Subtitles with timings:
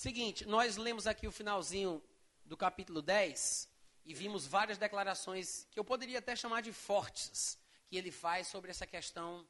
[0.00, 2.02] Seguinte, nós lemos aqui o finalzinho
[2.46, 3.68] do capítulo 10
[4.06, 8.70] e vimos várias declarações que eu poderia até chamar de fortes, que ele faz sobre
[8.70, 9.46] essa questão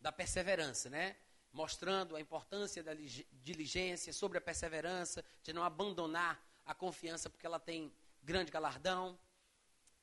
[0.00, 1.16] da perseverança, né?
[1.52, 2.94] Mostrando a importância da
[3.42, 7.92] diligência, sobre a perseverança, de não abandonar a confiança porque ela tem
[8.22, 9.18] grande galardão.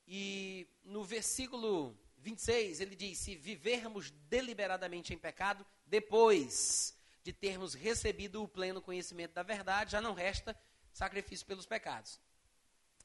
[0.06, 6.95] E no versículo 26, ele diz: Se vivermos deliberadamente em pecado, depois
[7.26, 10.56] de termos recebido o pleno conhecimento da verdade, já não resta
[10.92, 12.20] sacrifício pelos pecados.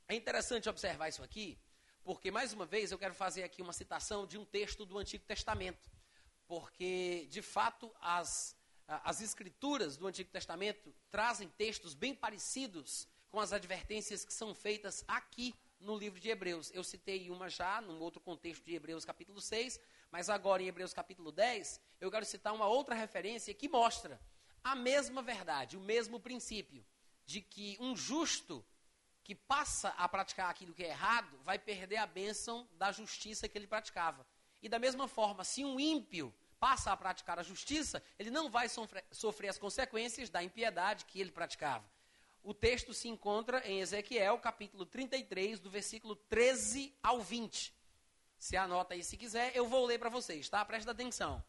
[0.08, 1.58] É interessante observar isso aqui,
[2.04, 5.26] porque, mais uma vez, eu quero fazer aqui uma citação de um texto do Antigo
[5.26, 5.90] Testamento.
[6.48, 8.56] Porque, de fato, as,
[8.88, 15.04] as escrituras do Antigo Testamento trazem textos bem parecidos com as advertências que são feitas
[15.08, 16.70] aqui no livro de Hebreus.
[16.76, 19.80] Eu citei uma já, num outro contexto de Hebreus capítulo 6,
[20.12, 24.20] mas agora em Hebreus capítulo 10, eu quero citar uma outra referência que mostra
[24.64, 26.86] a mesma verdade, o mesmo princípio,
[27.26, 28.64] de que um justo
[29.24, 33.58] que passa a praticar aquilo que é errado vai perder a bênção da justiça que
[33.58, 34.26] ele praticava.
[34.62, 38.68] E da mesma forma, se um ímpio passa a praticar a justiça, ele não vai
[38.70, 41.90] sofrer, as consequências da impiedade que ele praticava.
[42.44, 47.74] O texto se encontra em Ezequiel, capítulo 33, do versículo 13 ao 20.
[48.42, 50.66] Se anota aí se quiser, eu vou ler para vocês, tá?
[50.66, 51.44] Presta atenção.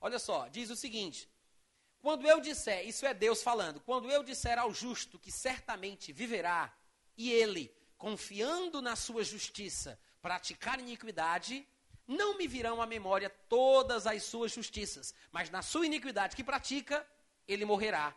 [0.00, 1.28] Olha só, diz o seguinte:
[2.00, 6.74] Quando eu disser, isso é Deus falando, quando eu disser ao justo que certamente viverá,
[7.14, 11.68] e ele, confiando na sua justiça, praticar iniquidade,
[12.06, 17.06] não me virão à memória todas as suas justiças, mas na sua iniquidade que pratica,
[17.46, 18.16] ele morrerá.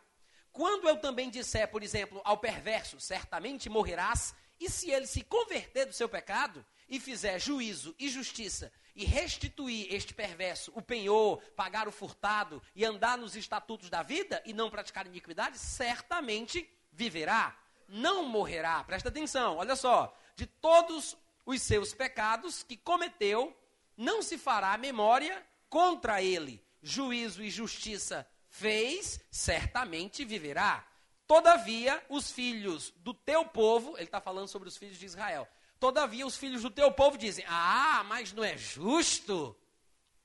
[0.53, 5.85] Quando eu também disser, por exemplo, ao perverso, certamente morrerás, e se ele se converter
[5.85, 11.87] do seu pecado e fizer juízo e justiça e restituir este perverso o penhor, pagar
[11.87, 18.23] o furtado e andar nos estatutos da vida e não praticar iniquidade, certamente viverá, não
[18.23, 18.83] morrerá.
[18.83, 23.55] Presta atenção, olha só, de todos os seus pecados que cometeu,
[23.97, 26.63] não se fará memória contra ele.
[26.81, 30.87] Juízo e justiça fez, certamente viverá.
[31.25, 35.47] Todavia, os filhos do teu povo, ele está falando sobre os filhos de Israel.
[35.83, 39.53] Todavia, os filhos do teu povo dizem: Ah, mas não é justo.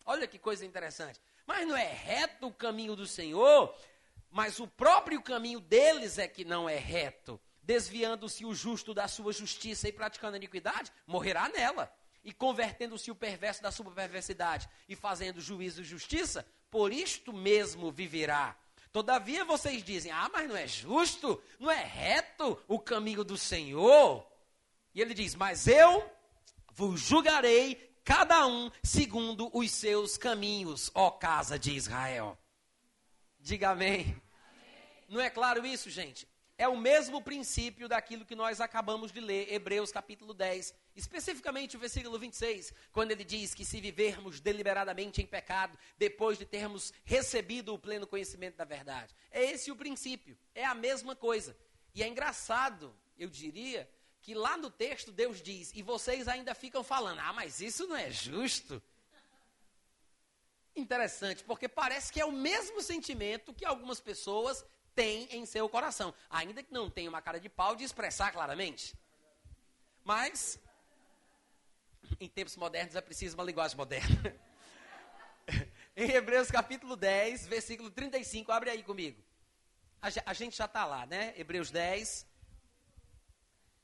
[0.06, 1.20] Olha que coisa interessante.
[1.44, 3.74] Mas não é reto o caminho do Senhor,
[4.30, 7.40] mas o próprio caminho deles é que não é reto.
[7.60, 11.92] Desviando-se o justo da sua justiça e praticando a iniquidade, morrerá nela.
[12.22, 17.90] E convertendo-se o perverso da sua perversidade e fazendo juízo e justiça, por isto mesmo
[17.90, 18.56] viverá.
[18.92, 24.24] Todavia vocês dizem: Ah, mas não é justo, não é reto o caminho do Senhor.
[24.94, 26.10] E ele diz: Mas eu
[26.72, 32.38] vos julgarei cada um segundo os seus caminhos, ó casa de Israel.
[33.38, 34.00] Diga amém.
[34.00, 34.20] amém.
[35.08, 36.26] Não é claro isso, gente?
[36.58, 41.78] é o mesmo princípio daquilo que nós acabamos de ler, Hebreus capítulo 10, especificamente o
[41.80, 47.72] versículo 26, quando ele diz que se vivermos deliberadamente em pecado, depois de termos recebido
[47.72, 49.14] o pleno conhecimento da verdade.
[49.30, 51.56] É esse o princípio, é a mesma coisa.
[51.94, 53.88] E é engraçado, eu diria,
[54.28, 57.96] que lá no texto Deus diz, e vocês ainda ficam falando, ah, mas isso não
[57.96, 58.82] é justo.
[60.76, 64.62] Interessante, porque parece que é o mesmo sentimento que algumas pessoas
[64.94, 68.94] tem em seu coração, ainda que não tenha uma cara de pau de expressar claramente.
[70.04, 70.60] Mas,
[72.20, 74.36] em tempos modernos é preciso uma linguagem moderna.
[75.96, 79.24] em Hebreus capítulo 10, versículo 35, abre aí comigo.
[80.02, 81.32] A gente já está lá, né?
[81.34, 82.27] Hebreus 10.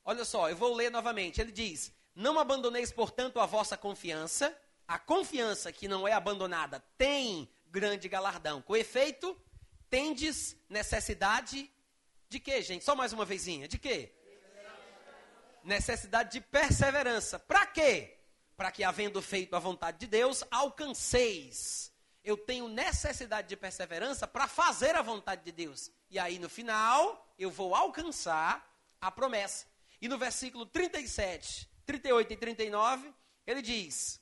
[0.05, 1.41] Olha só, eu vou ler novamente.
[1.41, 4.55] Ele diz: Não abandoneis, portanto, a vossa confiança.
[4.87, 8.61] A confiança que não é abandonada tem grande galardão.
[8.61, 9.35] Com efeito,
[9.89, 11.71] tendes necessidade
[12.29, 12.85] de quê, gente?
[12.85, 13.67] Só mais uma vezinha.
[13.67, 14.13] De quê?
[15.63, 17.39] Necessidade de perseverança.
[17.39, 18.19] Para quê?
[18.55, 21.91] Para que, havendo feito a vontade de Deus, alcanceis.
[22.23, 25.91] Eu tenho necessidade de perseverança para fazer a vontade de Deus.
[26.11, 28.71] E aí, no final, eu vou alcançar
[29.01, 29.65] a promessa.
[30.01, 33.13] E no versículo 37, 38 e 39,
[33.45, 34.21] ele diz: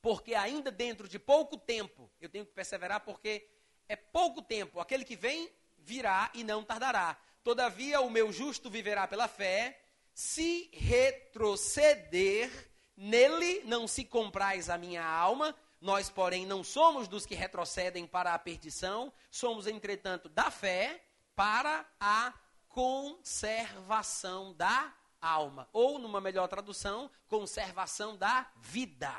[0.00, 3.48] Porque ainda dentro de pouco tempo, eu tenho que perseverar porque
[3.88, 4.80] é pouco tempo.
[4.80, 7.16] Aquele que vem virá e não tardará.
[7.42, 9.80] Todavia, o meu justo viverá pela fé.
[10.12, 12.50] Se retroceder,
[12.96, 15.54] nele não se comprais a minha alma.
[15.80, 21.04] Nós, porém, não somos dos que retrocedem para a perdição, somos, entretanto, da fé
[21.36, 22.34] para a
[22.76, 25.66] conservação da alma.
[25.72, 29.10] Ou, numa melhor tradução, conservação da vida.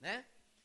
[0.00, 0.24] Né?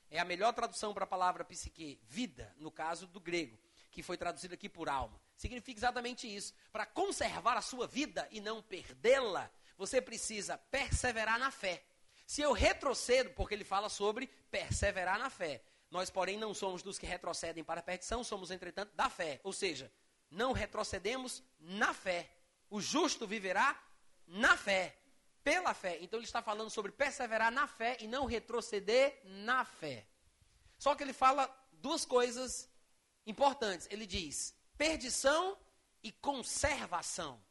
[0.09, 3.59] É a melhor tradução para a palavra psique, vida, no caso do grego,
[3.91, 5.19] que foi traduzido aqui por alma.
[5.35, 6.53] Significa exatamente isso.
[6.71, 11.83] Para conservar a sua vida e não perdê-la, você precisa perseverar na fé.
[12.25, 15.61] Se eu retrocedo, porque ele fala sobre perseverar na fé.
[15.91, 19.41] Nós, porém, não somos dos que retrocedem para a perdição, somos, entretanto, da fé.
[19.43, 19.91] Ou seja,
[20.29, 22.29] não retrocedemos na fé.
[22.69, 23.79] O justo viverá
[24.27, 24.95] na fé,
[25.43, 25.97] pela fé.
[26.01, 30.05] Então ele está falando sobre perseverar na fé e não retroceder na fé.
[30.77, 32.69] Só que ele fala duas coisas
[33.25, 33.87] importantes.
[33.89, 35.57] Ele diz perdição
[36.03, 37.41] e conservação.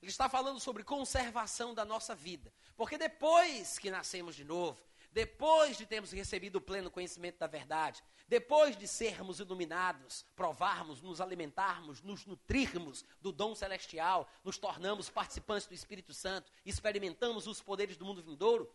[0.00, 2.52] Ele está falando sobre conservação da nossa vida.
[2.76, 4.80] Porque depois que nascemos de novo,
[5.12, 11.20] depois de termos recebido o pleno conhecimento da verdade, depois de sermos iluminados, provarmos, nos
[11.20, 17.96] alimentarmos, nos nutrirmos do dom celestial, nos tornamos participantes do Espírito Santo, experimentamos os poderes
[17.96, 18.72] do mundo vindouro,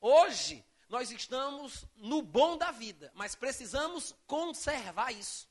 [0.00, 5.46] hoje nós estamos no bom da vida, mas precisamos conservar isso.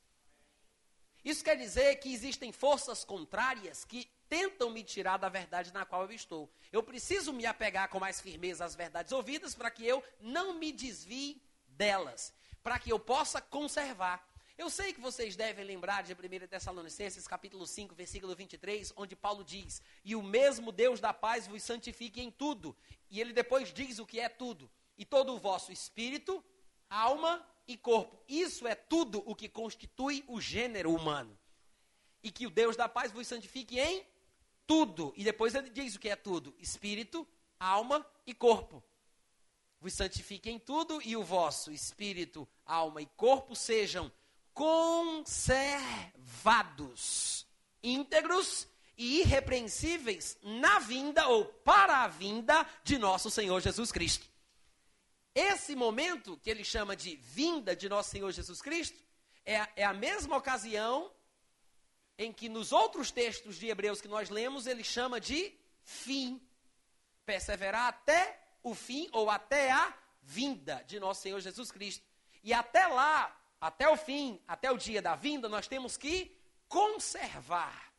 [1.24, 6.04] Isso quer dizer que existem forças contrárias que tentam me tirar da verdade na qual
[6.04, 6.50] eu estou.
[6.72, 10.72] Eu preciso me apegar com mais firmeza às verdades ouvidas para que eu não me
[10.72, 12.34] desvie delas,
[12.64, 14.28] para que eu possa conservar.
[14.58, 19.44] Eu sei que vocês devem lembrar de 1 Tessalonicenses capítulo 5, versículo 23, onde Paulo
[19.44, 22.76] diz: "E o mesmo Deus da paz vos santifique em tudo".
[23.10, 26.44] E ele depois diz o que é tudo: "E todo o vosso espírito,
[26.90, 28.20] alma e corpo".
[28.28, 31.38] Isso é tudo o que constitui o gênero humano.
[32.24, 34.04] E que o Deus da paz vos santifique em
[34.68, 35.12] tudo.
[35.16, 37.28] E depois ele diz o que é tudo: espírito,
[37.60, 38.82] alma e corpo.
[39.80, 44.12] Vos santifiquem em tudo e o vosso espírito, alma e corpo sejam
[44.54, 47.46] conservados,
[47.84, 48.68] íntegros
[48.98, 54.28] e irrepreensíveis na vinda ou para a vinda de nosso Senhor Jesus Cristo.
[55.36, 58.98] Esse momento que ele chama de vinda de nosso Senhor Jesus Cristo
[59.46, 61.12] é, é a mesma ocasião
[62.18, 65.54] em que nos outros textos de Hebreus que nós lemos, ele chama de
[65.84, 66.42] fim.
[67.26, 72.06] Perseverar até o fim ou até a vinda de nosso Senhor Jesus Cristo.
[72.44, 76.36] E até lá, até o fim, até o dia da vinda, nós temos que
[76.68, 77.94] conservar.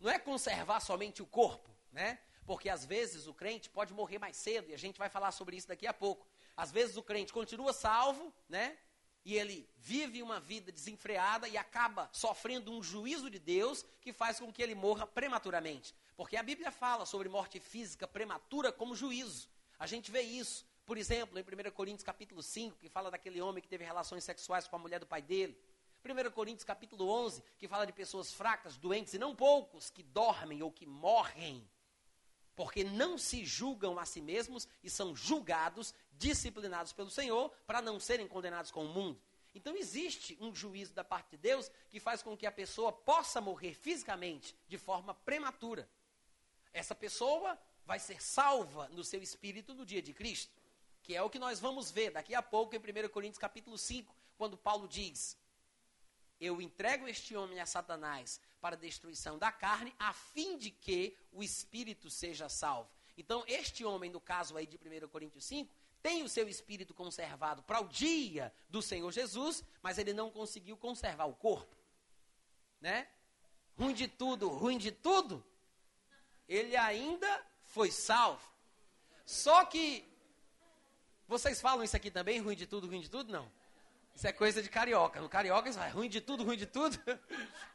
[0.00, 2.18] Não é conservar somente o corpo, né?
[2.46, 5.56] Porque às vezes o crente pode morrer mais cedo, e a gente vai falar sobre
[5.56, 6.26] isso daqui a pouco.
[6.56, 8.76] Às vezes o crente continua salvo, né?
[9.24, 14.38] E ele vive uma vida desenfreada e acaba sofrendo um juízo de Deus que faz
[14.38, 15.94] com que ele morra prematuramente.
[16.16, 19.48] Porque a Bíblia fala sobre morte física prematura como juízo.
[19.78, 23.62] A gente vê isso, por exemplo, em 1 Coríntios capítulo 5, que fala daquele homem
[23.62, 25.58] que teve relações sexuais com a mulher do pai dele.
[26.04, 30.62] 1 Coríntios capítulo 11, que fala de pessoas fracas, doentes, e não poucos, que dormem
[30.62, 31.66] ou que morrem
[32.56, 37.98] porque não se julgam a si mesmos e são julgados, disciplinados pelo Senhor, para não
[37.98, 39.20] serem condenados com o mundo.
[39.54, 43.40] Então existe um juízo da parte de Deus que faz com que a pessoa possa
[43.40, 45.88] morrer fisicamente de forma prematura.
[46.72, 50.52] Essa pessoa vai ser salva no seu espírito no dia de Cristo,
[51.02, 54.14] que é o que nós vamos ver daqui a pouco em 1 Coríntios capítulo 5,
[54.36, 55.36] quando Paulo diz:
[56.40, 61.14] Eu entrego este homem a Satanás para a destruição da carne, a fim de que
[61.30, 62.88] o espírito seja salvo.
[63.14, 65.70] Então, este homem, no caso aí de 1 Coríntios 5,
[66.02, 70.78] tem o seu espírito conservado para o dia do Senhor Jesus, mas ele não conseguiu
[70.78, 71.76] conservar o corpo.
[72.80, 73.06] Né?
[73.76, 75.44] Ruim de tudo, ruim de tudo,
[76.48, 78.50] ele ainda foi salvo.
[79.26, 80.10] Só que
[81.28, 83.30] vocês falam isso aqui também, ruim de tudo, ruim de tudo?
[83.30, 83.52] Não.
[84.14, 85.20] Isso é coisa de carioca.
[85.20, 86.98] No carioca, isso é ruim de tudo, ruim de tudo.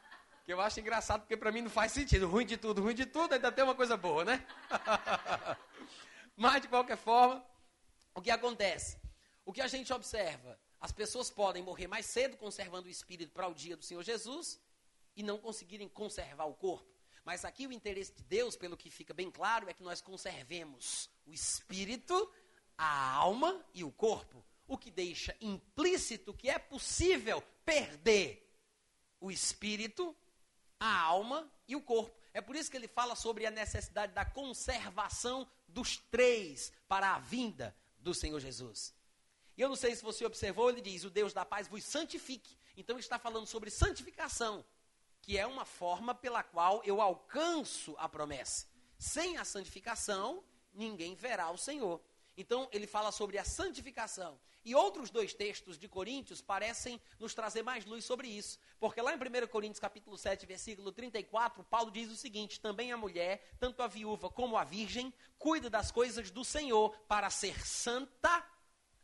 [0.50, 2.26] Que eu acho engraçado porque para mim não faz sentido.
[2.26, 4.44] Ruim de tudo, ruim de tudo, ainda tem uma coisa boa, né?
[6.36, 7.46] Mas de qualquer forma,
[8.12, 8.98] o que acontece?
[9.44, 10.58] O que a gente observa?
[10.80, 14.60] As pessoas podem morrer mais cedo conservando o espírito para o dia do Senhor Jesus
[15.14, 16.92] e não conseguirem conservar o corpo.
[17.24, 21.08] Mas aqui o interesse de Deus, pelo que fica bem claro, é que nós conservemos
[21.26, 22.28] o espírito,
[22.76, 24.44] a alma e o corpo.
[24.66, 28.52] O que deixa implícito que é possível perder
[29.20, 30.16] o espírito,
[30.80, 32.18] a alma e o corpo.
[32.32, 37.18] É por isso que ele fala sobre a necessidade da conservação dos três para a
[37.18, 38.94] vinda do Senhor Jesus.
[39.56, 42.56] E eu não sei se você observou, ele diz: O Deus da paz vos santifique.
[42.76, 44.64] Então ele está falando sobre santificação,
[45.20, 48.66] que é uma forma pela qual eu alcanço a promessa.
[48.98, 52.00] Sem a santificação, ninguém verá o Senhor.
[52.36, 54.40] Então ele fala sobre a santificação.
[54.64, 58.58] E outros dois textos de Coríntios parecem nos trazer mais luz sobre isso.
[58.78, 62.96] Porque lá em 1 Coríntios capítulo 7, versículo 34, Paulo diz o seguinte: também a
[62.96, 68.46] mulher, tanto a viúva como a virgem, cuida das coisas do Senhor para ser santa,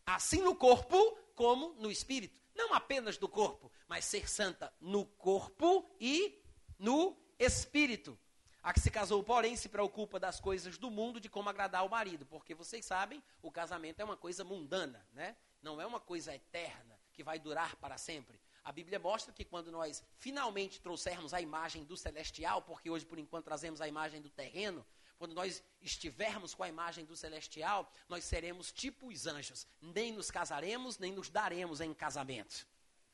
[0.05, 0.97] assim no corpo
[1.35, 2.37] como no espírito.
[2.55, 6.43] Não apenas do corpo, mas ser santa no corpo e
[6.79, 8.19] no espírito.
[8.67, 11.89] A que se casou, porém, se preocupa das coisas do mundo, de como agradar ao
[11.89, 12.27] marido.
[12.27, 15.37] Porque vocês sabem, o casamento é uma coisa mundana, né?
[15.63, 18.41] Não é uma coisa eterna, que vai durar para sempre.
[18.65, 23.21] A Bíblia mostra que quando nós finalmente trouxermos a imagem do celestial, porque hoje por
[23.21, 24.85] enquanto trazemos a imagem do terreno,
[25.17, 29.65] quando nós estivermos com a imagem do celestial, nós seremos tipo os anjos.
[29.81, 32.67] Nem nos casaremos, nem nos daremos em casamento.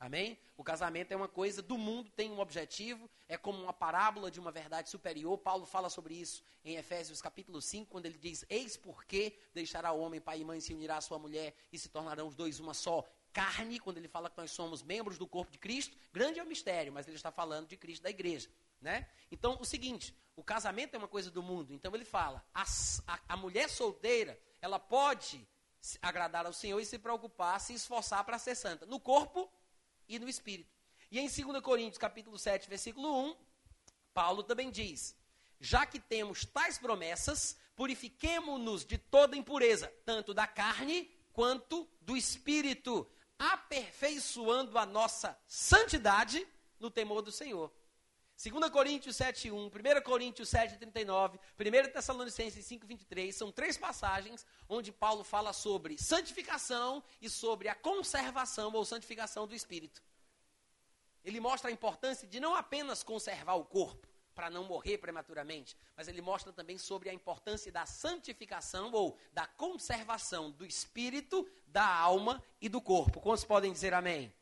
[0.03, 0.37] Amém?
[0.57, 4.37] O casamento é uma coisa do mundo, tem um objetivo, é como uma parábola de
[4.37, 5.37] uma verdade superior.
[5.37, 10.01] Paulo fala sobre isso em Efésios capítulo 5, quando ele diz: Eis porque deixará o
[10.01, 12.73] homem pai e mãe se unirá à sua mulher e se tornarão os dois uma
[12.73, 15.97] só carne, quando ele fala que nós somos membros do corpo de Cristo.
[16.11, 18.49] Grande é o mistério, mas ele está falando de Cristo da igreja.
[18.81, 19.07] Né?
[19.31, 21.71] Então, o seguinte, o casamento é uma coisa do mundo.
[21.71, 22.65] Então ele fala, a,
[23.07, 25.47] a, a mulher solteira, ela pode
[26.01, 28.85] agradar ao Senhor e se preocupar, se esforçar para ser santa.
[28.85, 29.49] No corpo
[30.07, 30.73] e no espírito.
[31.11, 33.35] E em 2 Coríntios, capítulo 7, versículo 1,
[34.13, 35.15] Paulo também diz:
[35.59, 43.09] Já que temos tais promessas, purifiquemo-nos de toda impureza, tanto da carne quanto do espírito,
[43.37, 46.47] aperfeiçoando a nossa santidade
[46.79, 47.73] no temor do Senhor.
[48.35, 49.71] 2 Coríntios 7, 1, 1
[50.03, 57.03] Coríntios 7, 39, 1 Tessalonicenses 5, 23, são três passagens onde Paulo fala sobre santificação
[57.21, 60.01] e sobre a conservação ou santificação do Espírito.
[61.23, 66.07] Ele mostra a importância de não apenas conservar o corpo, para não morrer prematuramente, mas
[66.07, 72.43] ele mostra também sobre a importância da santificação ou da conservação do espírito, da alma
[72.59, 73.21] e do corpo.
[73.21, 74.33] Quantos podem dizer amém?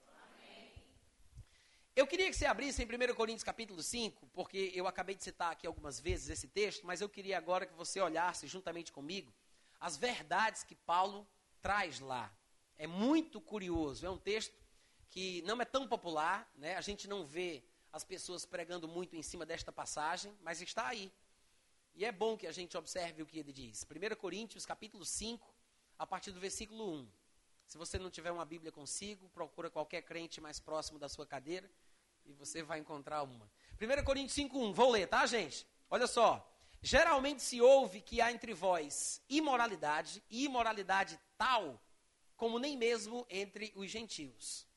[1.93, 5.51] Eu queria que você abrisse em 1 Coríntios capítulo 5, porque eu acabei de citar
[5.51, 9.33] aqui algumas vezes esse texto, mas eu queria agora que você olhasse juntamente comigo
[9.77, 11.27] as verdades que Paulo
[11.61, 12.33] traz lá.
[12.77, 14.55] É muito curioso, é um texto
[15.09, 16.77] que não é tão popular, né?
[16.77, 21.11] a gente não vê as pessoas pregando muito em cima desta passagem, mas está aí.
[21.93, 23.83] E é bom que a gente observe o que ele diz.
[23.83, 25.53] 1 Coríntios capítulo 5,
[25.99, 27.07] a partir do versículo 1.
[27.71, 31.71] Se você não tiver uma Bíblia consigo, procura qualquer crente mais próximo da sua cadeira
[32.25, 33.49] e você vai encontrar uma.
[33.79, 35.65] 1 Coríntios 5:1, vou ler, tá, gente?
[35.89, 36.45] Olha só.
[36.81, 41.81] Geralmente se ouve que há entre vós imoralidade, e imoralidade tal
[42.35, 44.67] como nem mesmo entre os gentios.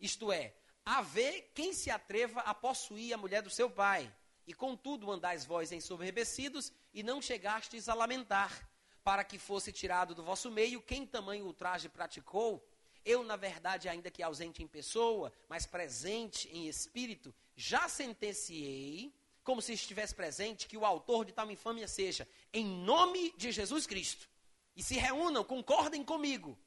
[0.00, 0.52] Isto é,
[0.84, 4.12] haver quem se atreva a possuir a mulher do seu pai.
[4.44, 8.68] E contudo andais vós ensoberbecidos e não chegastes a lamentar
[9.06, 12.68] para que fosse tirado do vosso meio quem tamanho ultraje praticou.
[13.04, 19.62] Eu, na verdade, ainda que ausente em pessoa, mas presente em espírito, já sentenciei, como
[19.62, 24.28] se estivesse presente, que o autor de tal infâmia seja, em nome de Jesus Cristo.
[24.74, 26.58] E se reúnam, concordem comigo,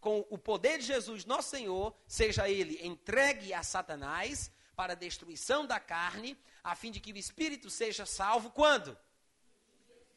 [0.00, 5.66] com o poder de Jesus, nosso Senhor, seja ele entregue a Satanás para a destruição
[5.66, 8.96] da carne, a fim de que o espírito seja salvo quando?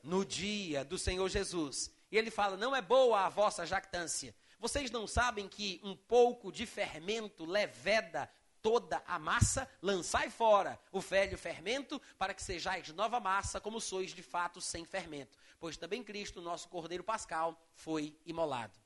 [0.06, 1.92] No dia do Senhor Jesus.
[2.12, 4.34] E ele fala: Não é boa a vossa jactância.
[4.60, 8.30] Vocês não sabem que um pouco de fermento leveda
[8.62, 9.70] toda a massa?
[9.82, 14.86] Lançai fora o velho fermento, para que sejais nova massa, como sois de fato sem
[14.86, 15.38] fermento.
[15.60, 18.80] Pois também Cristo, nosso Cordeiro Pascal, foi imolado.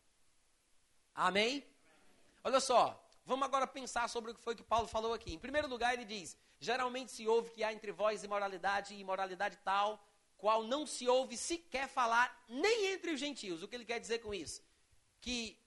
[1.14, 1.66] Amém?
[2.44, 5.34] Olha só, vamos agora pensar sobre o que foi que Paulo falou aqui.
[5.34, 9.58] Em primeiro lugar, ele diz: Geralmente se ouve que há entre vós imoralidade e imoralidade
[9.64, 10.02] tal
[10.40, 13.62] qual não se ouve sequer falar nem entre os gentios.
[13.62, 14.64] O que ele quer dizer com isso?
[15.22, 15.58] Que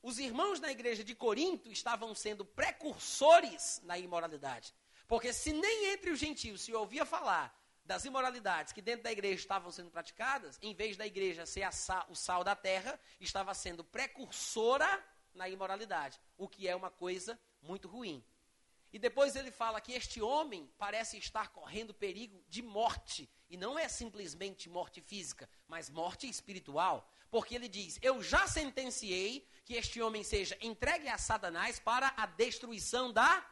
[0.00, 4.72] os irmãos na igreja de Corinto estavam sendo precursores na imoralidade.
[5.06, 9.40] Porque se nem entre os gentios se ouvia falar das imoralidades que dentro da igreja
[9.40, 13.82] estavam sendo praticadas, em vez da igreja ser sal, o sal da terra, estava sendo
[13.82, 14.88] precursora
[15.34, 18.22] na imoralidade, o que é uma coisa muito ruim.
[18.92, 23.28] E depois ele fala que este homem parece estar correndo perigo de morte.
[23.50, 27.10] E não é simplesmente morte física, mas morte espiritual.
[27.30, 32.24] Porque ele diz: Eu já sentenciei que este homem seja entregue a Satanás para a
[32.24, 33.46] destruição da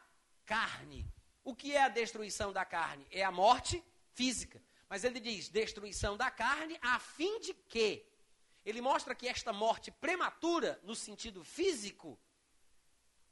[0.45, 1.05] carne.
[1.43, 3.05] O que é a destruição da carne?
[3.11, 4.61] É a morte física.
[4.89, 8.05] Mas ele diz: destruição da carne, a fim de que?
[8.65, 12.19] Ele mostra que esta morte prematura, no sentido físico,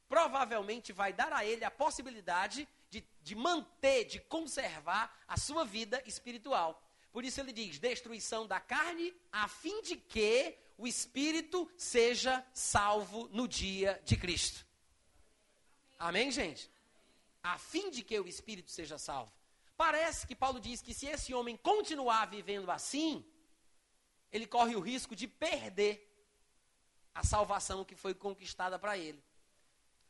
[0.08, 6.02] provavelmente vai dar a ele a possibilidade de, de manter, de conservar a sua vida
[6.06, 6.82] espiritual.
[7.12, 13.28] Por isso ele diz: destruição da carne, a fim de que o espírito seja salvo
[13.32, 14.66] no dia de Cristo.
[15.98, 16.70] Amém, gente?
[17.42, 19.32] A fim de que o espírito seja salvo.
[19.76, 23.24] Parece que Paulo diz que se esse homem continuar vivendo assim,
[24.32, 26.02] ele corre o risco de perder
[27.14, 29.22] a salvação que foi conquistada para ele.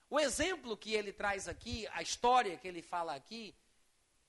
[0.08, 3.54] O exemplo que ele traz aqui, a história que ele fala aqui,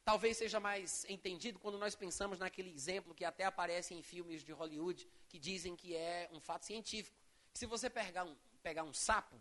[0.03, 4.51] talvez seja mais entendido quando nós pensamos naquele exemplo que até aparece em filmes de
[4.51, 7.15] Hollywood, que dizem que é um fato científico.
[7.53, 9.39] se você pegar um, pegar um sapo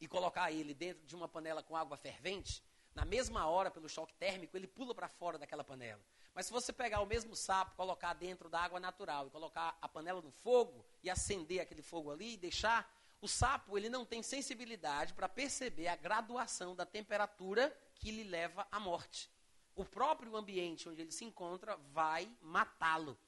[0.00, 4.14] e colocar ele dentro de uma panela com água fervente, na mesma hora, pelo choque
[4.14, 6.00] térmico, ele pula para fora daquela panela.
[6.34, 9.88] Mas se você pegar o mesmo sapo, colocar dentro da água natural e colocar a
[9.88, 12.90] panela no fogo e acender aquele fogo ali e deixar,
[13.24, 18.68] o sapo ele não tem sensibilidade para perceber a graduação da temperatura que lhe leva
[18.70, 19.30] à morte.
[19.74, 23.18] O próprio ambiente onde ele se encontra vai matá-lo.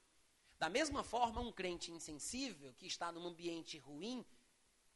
[0.59, 4.23] Da mesma forma, um crente insensível que está num ambiente ruim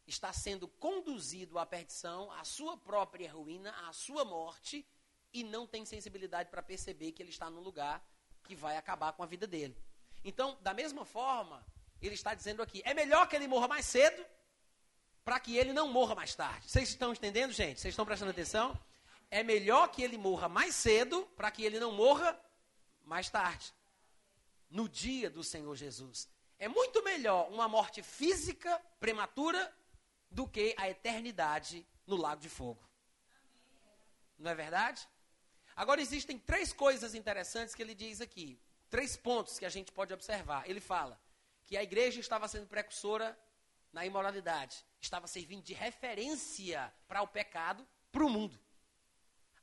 [0.05, 4.87] está sendo conduzido à perdição, à sua própria ruína, à sua morte,
[5.33, 8.07] e não tem sensibilidade para perceber que ele está num lugar
[8.43, 9.75] que vai acabar com a vida dele.
[10.23, 11.65] Então, da mesma forma,
[11.99, 14.23] ele está dizendo aqui: é melhor que ele morra mais cedo,
[15.23, 16.69] para que ele não morra mais tarde.
[16.69, 17.79] Vocês estão entendendo, gente?
[17.79, 18.77] Vocês estão prestando atenção?
[19.29, 22.39] É melhor que ele morra mais cedo, para que ele não morra
[23.05, 23.73] mais tarde.
[24.69, 26.27] No dia do Senhor Jesus.
[26.57, 29.73] É muito melhor uma morte física prematura
[30.29, 32.81] do que a eternidade no lago de fogo.
[34.37, 35.07] Não é verdade?
[35.75, 38.59] Agora, existem três coisas interessantes que ele diz aqui.
[38.89, 40.69] Três pontos que a gente pode observar.
[40.69, 41.19] Ele fala
[41.65, 43.37] que a igreja estava sendo precursora
[43.91, 48.59] na imoralidade, estava servindo de referência para o pecado, para o mundo.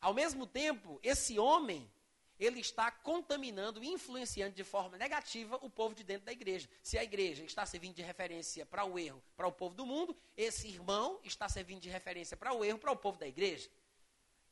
[0.00, 1.90] Ao mesmo tempo, esse homem
[2.38, 6.68] ele está contaminando, influenciando de forma negativa o povo de dentro da igreja.
[6.82, 10.16] Se a igreja está servindo de referência para o erro para o povo do mundo,
[10.37, 13.68] esse irmão está servindo de referência para o erro para o povo da igreja.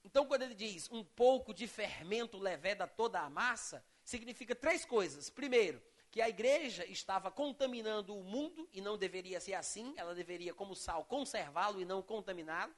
[0.04, 5.30] Então, quando ele diz um pouco de fermento leveda toda a massa, significa três coisas.
[5.30, 5.82] Primeiro,
[6.16, 10.74] que a igreja estava contaminando o mundo e não deveria ser assim, ela deveria, como
[10.74, 12.74] sal, conservá-lo e não contaminá-lo.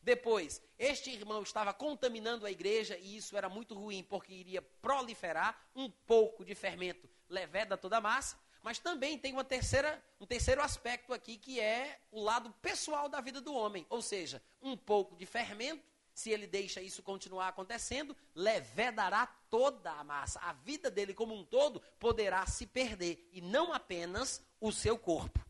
[0.00, 5.60] Depois, este irmão estava contaminando a igreja e isso era muito ruim, porque iria proliferar
[5.74, 8.38] um pouco de fermento leveda toda a massa.
[8.62, 13.20] Mas também tem uma terceira, um terceiro aspecto aqui que é o lado pessoal da
[13.20, 13.84] vida do homem.
[13.90, 15.82] Ou seja, um pouco de fermento,
[16.14, 20.40] se ele deixa isso continuar acontecendo, levedará toda a massa.
[20.40, 25.40] A vida dele como um todo poderá se perder e não apenas o seu corpo.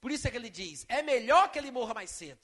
[0.00, 2.40] Por isso é que ele diz: é melhor que ele morra mais cedo.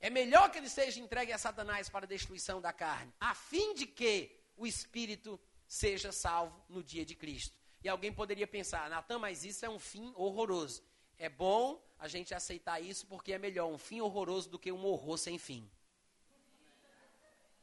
[0.00, 3.74] É melhor que ele seja entregue a Satanás para a destruição da carne, a fim
[3.74, 7.56] de que o espírito seja salvo no dia de Cristo.
[7.82, 10.82] E alguém poderia pensar, Natan, mas isso é um fim horroroso.
[11.18, 14.84] É bom a gente aceitar isso porque é melhor um fim horroroso do que um
[14.84, 15.70] horror sem fim.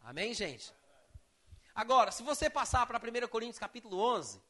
[0.03, 0.73] Amém, gente?
[1.73, 4.41] Agora, se você passar para 1 Coríntios capítulo 11,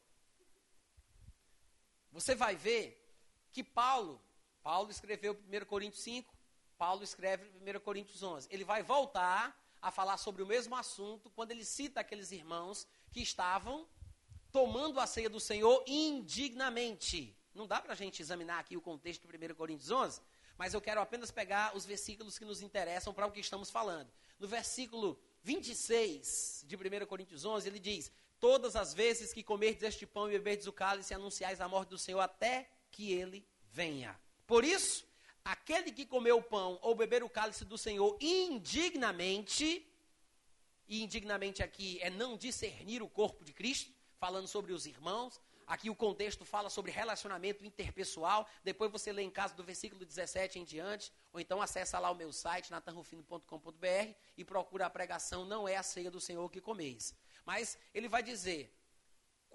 [2.10, 3.00] você vai ver
[3.52, 4.20] que Paulo,
[4.64, 6.34] Paulo escreveu 1 Coríntios 5,
[6.76, 8.48] Paulo escreve em 1 Coríntios 11.
[8.50, 13.22] Ele vai voltar a falar sobre o mesmo assunto quando ele cita aqueles irmãos que
[13.22, 13.86] estavam
[14.50, 17.38] tomando a ceia do Senhor indignamente.
[17.54, 20.20] Não dá para a gente examinar aqui o contexto de 1 Coríntios 11,
[20.58, 24.10] mas eu quero apenas pegar os versículos que nos interessam para o que estamos falando.
[24.36, 30.06] No versículo 26 de 1 Coríntios 11, ele diz: Todas as vezes que comerdes este
[30.06, 34.18] pão e beberdes o cálice, anunciais a morte do Senhor até que ele venha.
[34.46, 35.06] Por isso,
[35.44, 39.86] aquele que comeu o pão ou beber o cálice do Senhor indignamente,
[40.88, 45.38] e indignamente aqui é não discernir o corpo de Cristo, falando sobre os irmãos.
[45.66, 48.48] Aqui o contexto fala sobre relacionamento interpessoal.
[48.62, 51.12] Depois você lê em casa do versículo 17 em diante.
[51.32, 55.82] Ou então acessa lá o meu site, natanrufino.com.br, e procura a pregação Não é a
[55.82, 57.14] ceia do Senhor que comeis.
[57.44, 58.74] Mas ele vai dizer: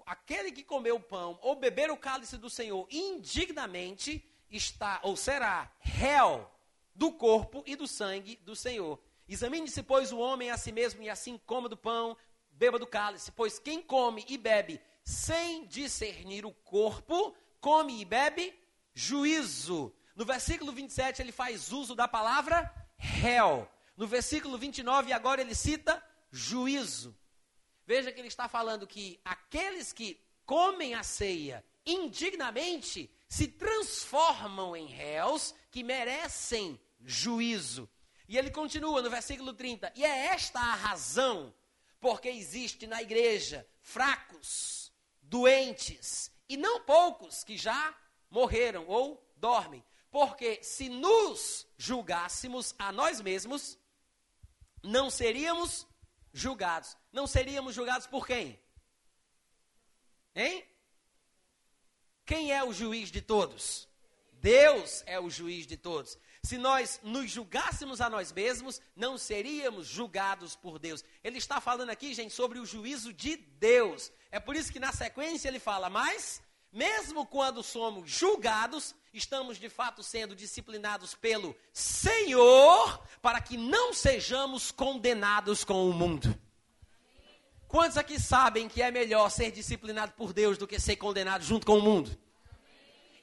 [0.04, 5.72] aquele que comeu o pão ou beber o cálice do Senhor indignamente, está ou será
[5.78, 6.50] réu
[6.94, 9.00] do corpo e do sangue do Senhor.
[9.28, 12.16] Examine-se, pois, o homem a si mesmo, e assim coma do pão,
[12.50, 18.54] beba do cálice, pois quem come e bebe sem discernir o corpo, come e bebe
[18.94, 19.92] juízo.
[20.14, 23.68] No versículo 27, ele faz uso da palavra réu.
[23.96, 27.16] No versículo 29, agora ele cita juízo.
[27.84, 34.86] Veja que ele está falando que aqueles que comem a ceia indignamente se transformam em
[34.86, 37.90] réus que merecem juízo.
[38.28, 39.92] E ele continua no versículo 30.
[39.96, 41.52] E é esta a razão
[42.00, 44.79] porque existe na igreja fracos,
[45.30, 47.96] doentes e não poucos que já
[48.28, 49.82] morreram ou dormem.
[50.10, 53.78] Porque se nos julgássemos a nós mesmos,
[54.82, 55.86] não seríamos
[56.32, 56.96] julgados.
[57.12, 58.60] Não seríamos julgados por quem?
[60.34, 60.66] Hein?
[62.26, 63.88] Quem é o juiz de todos?
[64.32, 66.18] Deus é o juiz de todos.
[66.42, 71.04] Se nós nos julgássemos a nós mesmos, não seríamos julgados por Deus.
[71.22, 74.10] Ele está falando aqui, gente, sobre o juízo de Deus.
[74.30, 79.68] É por isso que na sequência ele fala, mas, mesmo quando somos julgados, estamos de
[79.68, 86.34] fato sendo disciplinados pelo Senhor, para que não sejamos condenados com o mundo.
[87.68, 91.66] Quantos aqui sabem que é melhor ser disciplinado por Deus do que ser condenado junto
[91.66, 92.18] com o mundo?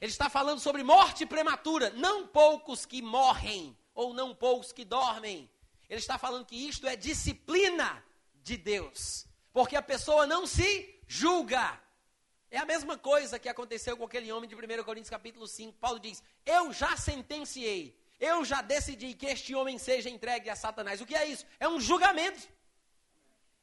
[0.00, 5.50] Ele está falando sobre morte prematura, não poucos que morrem ou não poucos que dormem.
[5.88, 11.80] Ele está falando que isto é disciplina de Deus, porque a pessoa não se julga.
[12.50, 15.78] É a mesma coisa que aconteceu com aquele homem de 1 Coríntios capítulo 5.
[15.78, 21.00] Paulo diz: Eu já sentenciei, eu já decidi que este homem seja entregue a Satanás.
[21.00, 21.44] O que é isso?
[21.58, 22.48] É um julgamento.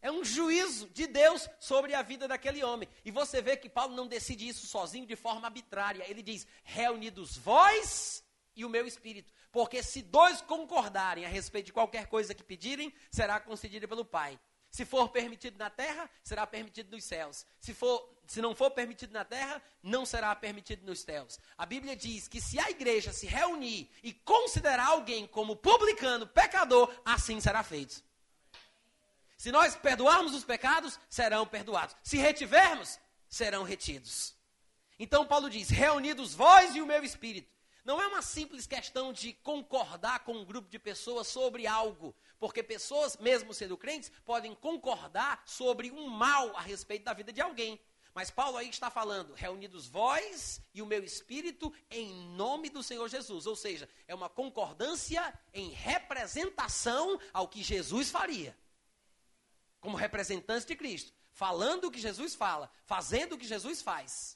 [0.06, 2.88] É um juízo de Deus sobre a vida daquele homem.
[3.04, 6.06] E você vê que Paulo não decide isso sozinho de forma arbitrária.
[6.08, 8.24] Ele diz: reunidos vós
[8.56, 9.34] e o meu espírito.
[9.52, 14.40] Porque se dois concordarem a respeito de qualquer coisa que pedirem, será concedida pelo Pai.
[14.70, 17.44] Se for permitido na terra, será permitido nos céus.
[17.60, 21.40] Se, for, se não for permitido na terra, não será permitido nos céus.
[21.58, 26.94] A Bíblia diz que se a igreja se reunir e considerar alguém como publicano, pecador,
[27.04, 28.05] assim será feito.
[29.46, 31.96] Se nós perdoarmos os pecados, serão perdoados.
[32.02, 34.34] Se retivermos, serão retidos.
[34.98, 37.48] Então Paulo diz: reunidos vós e o meu espírito.
[37.84, 42.64] Não é uma simples questão de concordar com um grupo de pessoas sobre algo, porque
[42.64, 47.80] pessoas, mesmo sendo crentes, podem concordar sobre um mal a respeito da vida de alguém.
[48.16, 53.08] Mas Paulo aí está falando, reunidos vós e o meu espírito em nome do Senhor
[53.08, 53.46] Jesus.
[53.46, 58.58] Ou seja, é uma concordância em representação ao que Jesus faria
[59.86, 64.36] como representantes de Cristo, falando o que Jesus fala, fazendo o que Jesus faz.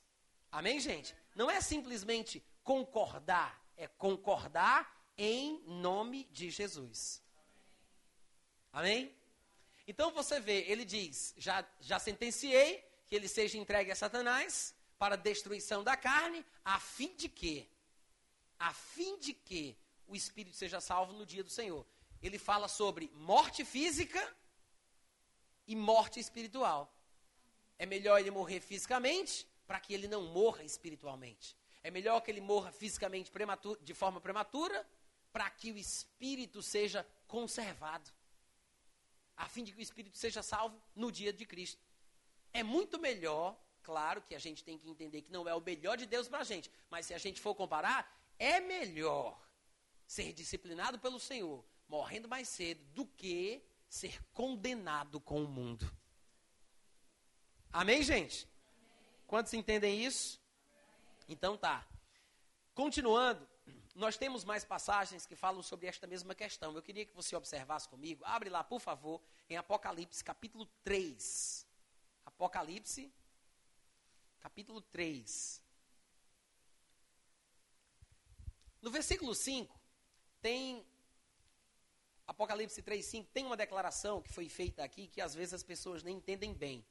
[0.52, 1.16] Amém, gente?
[1.36, 7.20] Não é simplesmente concordar, é concordar em nome de Jesus.
[8.72, 9.12] Amém?
[9.88, 15.16] Então você vê, ele diz: já, já sentenciei que ele seja entregue a Satanás para
[15.16, 17.68] destruição da carne, a fim de que,
[18.60, 21.84] a fim de que o espírito seja salvo no dia do Senhor.
[22.22, 24.22] Ele fala sobre morte física
[25.70, 26.92] e morte espiritual.
[27.78, 31.56] É melhor ele morrer fisicamente para que ele não morra espiritualmente.
[31.84, 33.32] É melhor que ele morra fisicamente
[33.82, 34.86] de forma prematura
[35.32, 38.10] para que o espírito seja conservado.
[39.38, 41.80] A fim de que o espírito seja salvo no dia de Cristo.
[42.52, 45.96] É muito melhor, claro que a gente tem que entender que não é o melhor
[45.98, 49.40] de Deus para a gente, mas se a gente for comparar, é melhor
[50.08, 55.92] ser disciplinado pelo Senhor, morrendo mais cedo, do que ser condenado com o mundo.
[57.74, 58.48] Amém, gente?
[59.28, 60.40] Quantos entendem isso?
[61.28, 61.86] Então tá.
[62.74, 63.48] Continuando,
[63.96, 66.74] nós temos mais passagens que falam sobre esta mesma questão.
[66.74, 68.24] Eu queria que você observasse comigo.
[68.26, 71.68] Abre lá, por favor, em Apocalipse, capítulo 3.
[72.26, 73.12] Apocalipse,
[74.40, 75.62] capítulo 3.
[78.82, 79.78] No versículo 5,
[80.42, 80.86] tem
[82.30, 86.18] Apocalipse 3,5 tem uma declaração que foi feita aqui que às vezes as pessoas nem
[86.18, 86.86] entendem bem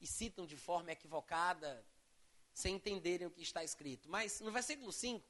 [0.00, 1.86] e citam de forma equivocada,
[2.52, 4.08] sem entenderem o que está escrito.
[4.10, 5.24] Mas no versículo 5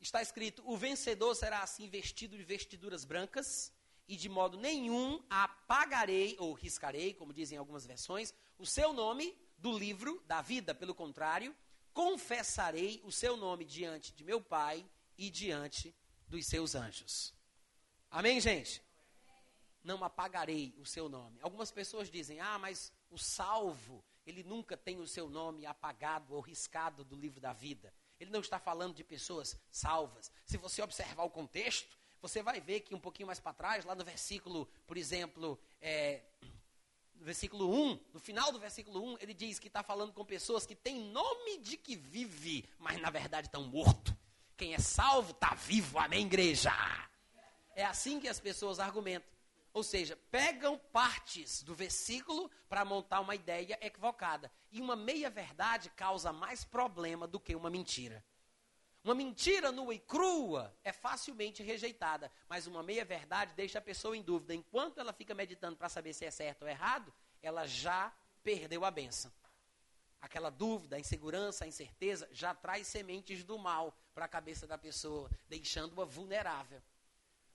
[0.00, 3.72] está escrito: O vencedor será assim vestido de vestiduras brancas,
[4.08, 9.78] e de modo nenhum apagarei ou riscarei, como dizem algumas versões, o seu nome do
[9.78, 10.74] livro da vida.
[10.74, 11.54] Pelo contrário,
[11.92, 14.84] confessarei o seu nome diante de meu Pai
[15.16, 15.94] e diante
[16.26, 17.33] dos seus anjos.
[18.14, 18.80] Amém, gente?
[19.82, 21.36] Não apagarei o seu nome.
[21.42, 26.40] Algumas pessoas dizem: ah, mas o salvo, ele nunca tem o seu nome apagado ou
[26.40, 27.92] riscado do livro da vida.
[28.20, 30.30] Ele não está falando de pessoas salvas.
[30.46, 33.96] Se você observar o contexto, você vai ver que um pouquinho mais para trás, lá
[33.96, 36.22] no versículo, por exemplo, é,
[37.16, 40.64] no versículo 1, no final do versículo 1, ele diz que está falando com pessoas
[40.64, 44.14] que têm nome de que vive, mas na verdade estão mortos.
[44.56, 46.70] Quem é salvo está vivo, amém, igreja?
[47.74, 49.28] É assim que as pessoas argumentam.
[49.72, 54.50] Ou seja, pegam partes do versículo para montar uma ideia equivocada.
[54.70, 58.24] E uma meia-verdade causa mais problema do que uma mentira.
[59.02, 64.22] Uma mentira nua e crua é facilmente rejeitada, mas uma meia-verdade deixa a pessoa em
[64.22, 64.54] dúvida.
[64.54, 68.10] Enquanto ela fica meditando para saber se é certo ou errado, ela já
[68.42, 69.30] perdeu a benção.
[70.22, 74.78] Aquela dúvida, a insegurança, a incerteza já traz sementes do mal para a cabeça da
[74.78, 76.80] pessoa, deixando-a vulnerável.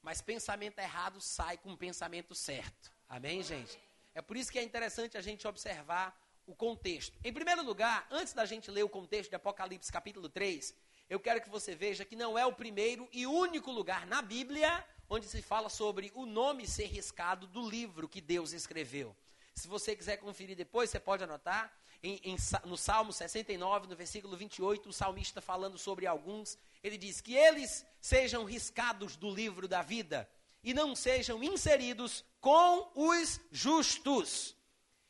[0.02, 2.92] Mas pensamento errado sai com pensamento certo.
[3.08, 3.80] Amém, gente?
[4.14, 7.18] É por isso que é interessante a gente observar o contexto.
[7.24, 10.74] Em primeiro lugar, antes da gente ler o contexto de Apocalipse capítulo 3,
[11.10, 14.86] eu quero que você veja que não é o primeiro e único lugar na Bíblia
[15.10, 19.16] onde se fala sobre o nome ser riscado do livro que Deus escreveu.
[19.56, 21.74] Se você quiser conferir depois, você pode anotar.
[22.02, 27.22] Em, em, no Salmo 69, no versículo 28, o salmista falando sobre alguns, ele diz
[27.22, 30.30] que eles sejam riscados do livro da vida
[30.64, 34.56] e não sejam inseridos com os justos.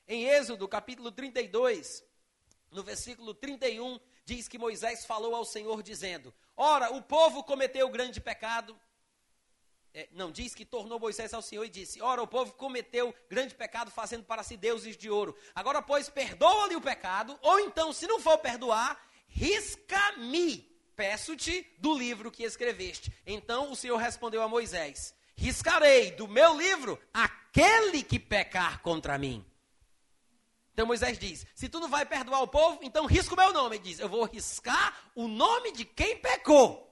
[0.07, 2.03] Em Êxodo, capítulo 32,
[2.71, 8.19] no versículo 31, diz que Moisés falou ao Senhor dizendo: Ora, o povo cometeu grande
[8.19, 8.79] pecado,
[9.93, 13.55] é, não, diz que tornou Moisés ao Senhor e disse: Ora, o povo cometeu grande
[13.55, 15.35] pecado fazendo para si deuses de ouro.
[15.55, 20.68] Agora, pois, perdoa-lhe o pecado, ou então, se não for perdoar, risca-me,
[20.99, 23.13] peço-te, do livro que escreveste.
[23.25, 29.45] Então o Senhor respondeu a Moisés: Riscarei do meu livro aquele que pecar contra mim.
[30.73, 33.77] Então Moisés diz: Se tu não vai perdoar o povo, então risca o meu nome.
[33.77, 36.85] Ele diz: Eu vou riscar o nome de quem pecou.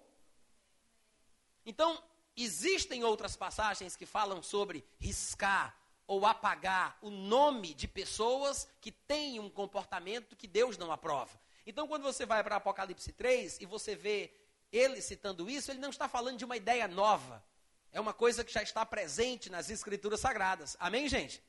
[1.66, 2.02] Então,
[2.40, 9.40] Existem outras passagens que falam sobre riscar ou apagar o nome de pessoas que têm
[9.40, 11.32] um comportamento que Deus não aprova.
[11.68, 14.34] Então, quando você vai para Apocalipse 3 e você vê
[14.72, 17.44] ele citando isso, ele não está falando de uma ideia nova.
[17.92, 20.78] É uma coisa que já está presente nas Escrituras Sagradas.
[20.80, 21.44] Amém, gente?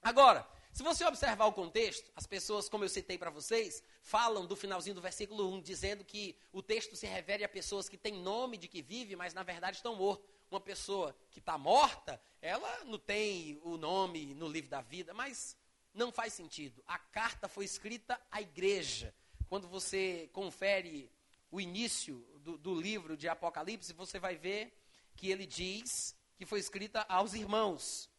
[0.00, 4.56] Agora, se você observar o contexto, as pessoas, como eu citei para vocês, falam do
[4.56, 8.56] finalzinho do versículo 1, dizendo que o texto se refere a pessoas que têm nome
[8.56, 10.26] de que vive, mas na verdade estão mortos.
[10.50, 15.58] Uma pessoa que está morta, ela não tem o nome no livro da vida, mas
[15.92, 16.82] não faz sentido.
[16.86, 19.14] A carta foi escrita à igreja.
[19.48, 21.10] Quando você confere
[21.50, 24.76] o início do, do livro de Apocalipse, você vai ver
[25.14, 28.10] que ele diz que foi escrita aos irmãos.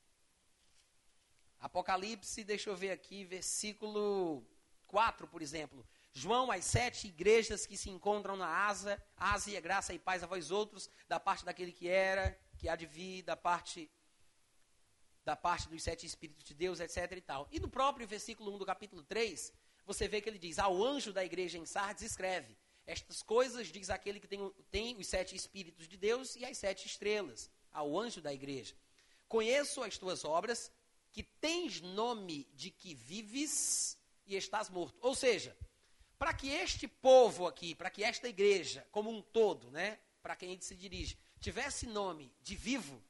[1.60, 4.46] Apocalipse, deixa eu ver aqui, versículo
[4.88, 5.86] 4, por exemplo.
[6.12, 10.50] João, as sete igrejas que se encontram na Ásia, Ásia, graça e paz a vós
[10.50, 13.90] outros, da parte daquele que era, que há de vir, da parte
[15.24, 17.50] da parte dos sete espíritos de Deus, etc e tal.
[17.52, 19.52] E no próprio versículo 1 do capítulo 3,
[19.88, 23.90] você vê que ele diz: Ao anjo da igreja em Sardes escreve: Estas coisas diz
[23.90, 28.22] aquele que tem, tem os sete espíritos de Deus e as sete estrelas, ao anjo
[28.22, 28.76] da igreja.
[29.30, 30.70] Conheço as tuas obras,
[31.14, 35.00] que tens nome de que vives e estás morto.
[35.02, 35.58] Ou seja,
[36.20, 40.52] para que este povo aqui, para que esta igreja como um todo, né, para quem
[40.52, 43.02] ele se dirige, tivesse nome de vivo,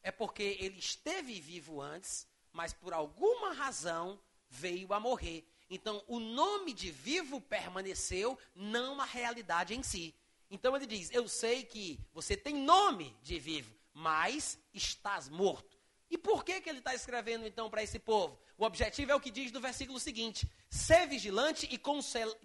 [0.00, 4.20] é porque ele esteve vivo antes, mas por alguma razão
[4.54, 5.44] veio a morrer.
[5.68, 10.14] Então, o nome de vivo permaneceu, não a realidade em si.
[10.50, 15.76] Então ele diz: Eu sei que você tem nome de vivo, mas estás morto.
[16.10, 18.38] E por que, que ele está escrevendo então para esse povo?
[18.56, 21.78] O objetivo é o que diz no versículo seguinte: ser vigilante e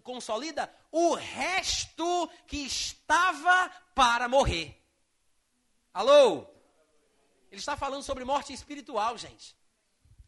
[0.02, 4.82] consolida o resto que estava para morrer.
[5.94, 6.48] Alô?
[7.52, 9.56] Ele está falando sobre morte espiritual, gente.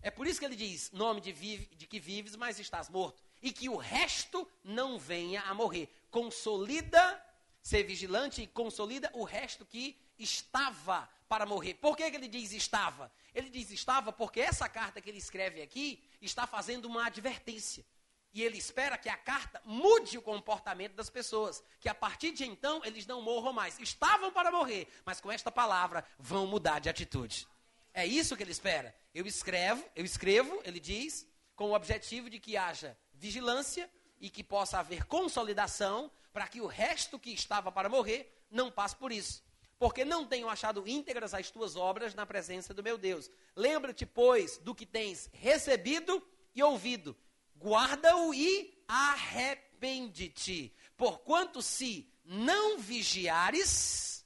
[0.02, 3.24] É por isso que ele diz: nome de, vive, de que vives, mas estás morto.
[3.42, 5.90] E que o resto não venha a morrer.
[6.10, 7.24] Consolida,
[7.62, 11.76] ser vigilante e consolida o resto que estava para morrer.
[11.76, 13.12] Por que, que ele diz estava?
[13.34, 17.86] Ele diz estava porque essa carta que ele escreve aqui está fazendo uma advertência.
[18.34, 21.64] E ele espera que a carta mude o comportamento das pessoas.
[21.80, 23.78] Que a partir de então eles não morram mais.
[23.80, 27.48] Estavam para morrer, mas com esta palavra vão mudar de atitude.
[27.94, 28.96] É isso que ele espera.
[29.14, 34.44] Eu escrevo, eu escrevo, ele diz, com o objetivo de que haja vigilância e que
[34.44, 39.44] possa haver consolidação para que o resto que estava para morrer não passe por isso
[39.82, 43.32] porque não tenho achado íntegras as tuas obras na presença do meu Deus.
[43.56, 46.22] Lembra-te, pois, do que tens recebido
[46.54, 47.18] e ouvido.
[47.58, 50.72] Guarda-o e arrepende-te.
[50.96, 54.21] Porquanto se não vigiares,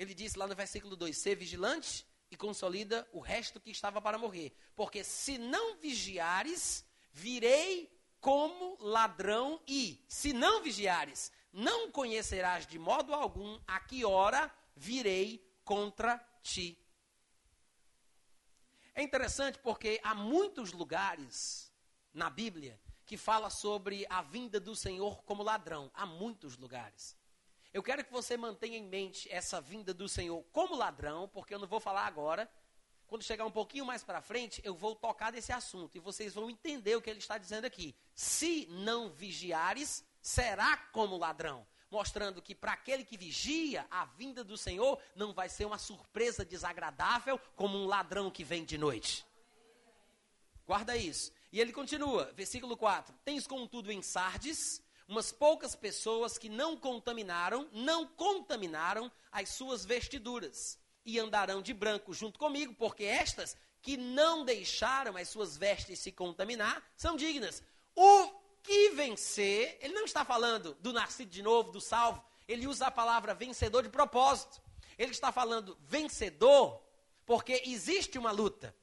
[0.00, 4.16] ele disse lá no versículo 2: ser vigilante e consolida o resto que estava para
[4.16, 4.56] morrer.
[4.74, 13.12] Porque se não vigiares, virei como ladrão e, se não vigiares, não conhecerás de modo
[13.12, 16.82] algum a que hora virei contra ti.
[18.94, 21.70] É interessante porque há muitos lugares
[22.14, 25.90] na Bíblia que fala sobre a vinda do Senhor como ladrão.
[25.92, 27.19] Há muitos lugares.
[27.72, 31.58] Eu quero que você mantenha em mente essa vinda do Senhor como ladrão, porque eu
[31.58, 32.50] não vou falar agora.
[33.06, 36.50] Quando chegar um pouquinho mais para frente, eu vou tocar desse assunto e vocês vão
[36.50, 37.94] entender o que ele está dizendo aqui.
[38.14, 44.56] Se não vigiares, será como ladrão, mostrando que para aquele que vigia, a vinda do
[44.56, 49.24] Senhor não vai ser uma surpresa desagradável como um ladrão que vem de noite.
[50.66, 51.32] Guarda isso.
[51.52, 57.68] E ele continua, versículo 4: Tens contudo em Sardes umas poucas pessoas que não contaminaram,
[57.72, 64.44] não contaminaram as suas vestiduras e andarão de branco junto comigo, porque estas que não
[64.44, 67.60] deixaram as suas vestes se contaminar são dignas.
[67.92, 68.28] O
[68.62, 72.90] que vencer, ele não está falando do nascido de novo, do salvo, ele usa a
[72.90, 74.62] palavra vencedor de propósito.
[74.96, 76.80] Ele está falando vencedor
[77.26, 78.76] porque existe uma luta,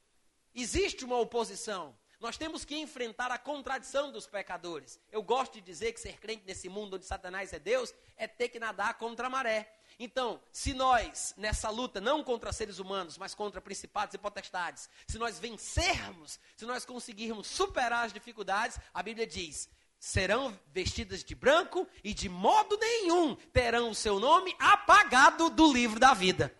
[0.53, 1.97] existe uma oposição.
[2.19, 4.99] Nós temos que enfrentar a contradição dos pecadores.
[5.11, 8.49] Eu gosto de dizer que ser crente nesse mundo onde Satanás é Deus é ter
[8.49, 9.71] que nadar contra a maré.
[9.99, 15.17] Então, se nós, nessa luta, não contra seres humanos, mas contra principados e potestades, se
[15.17, 21.87] nós vencermos, se nós conseguirmos superar as dificuldades, a Bíblia diz: serão vestidas de branco
[22.03, 26.55] e de modo nenhum terão o seu nome apagado do livro da vida.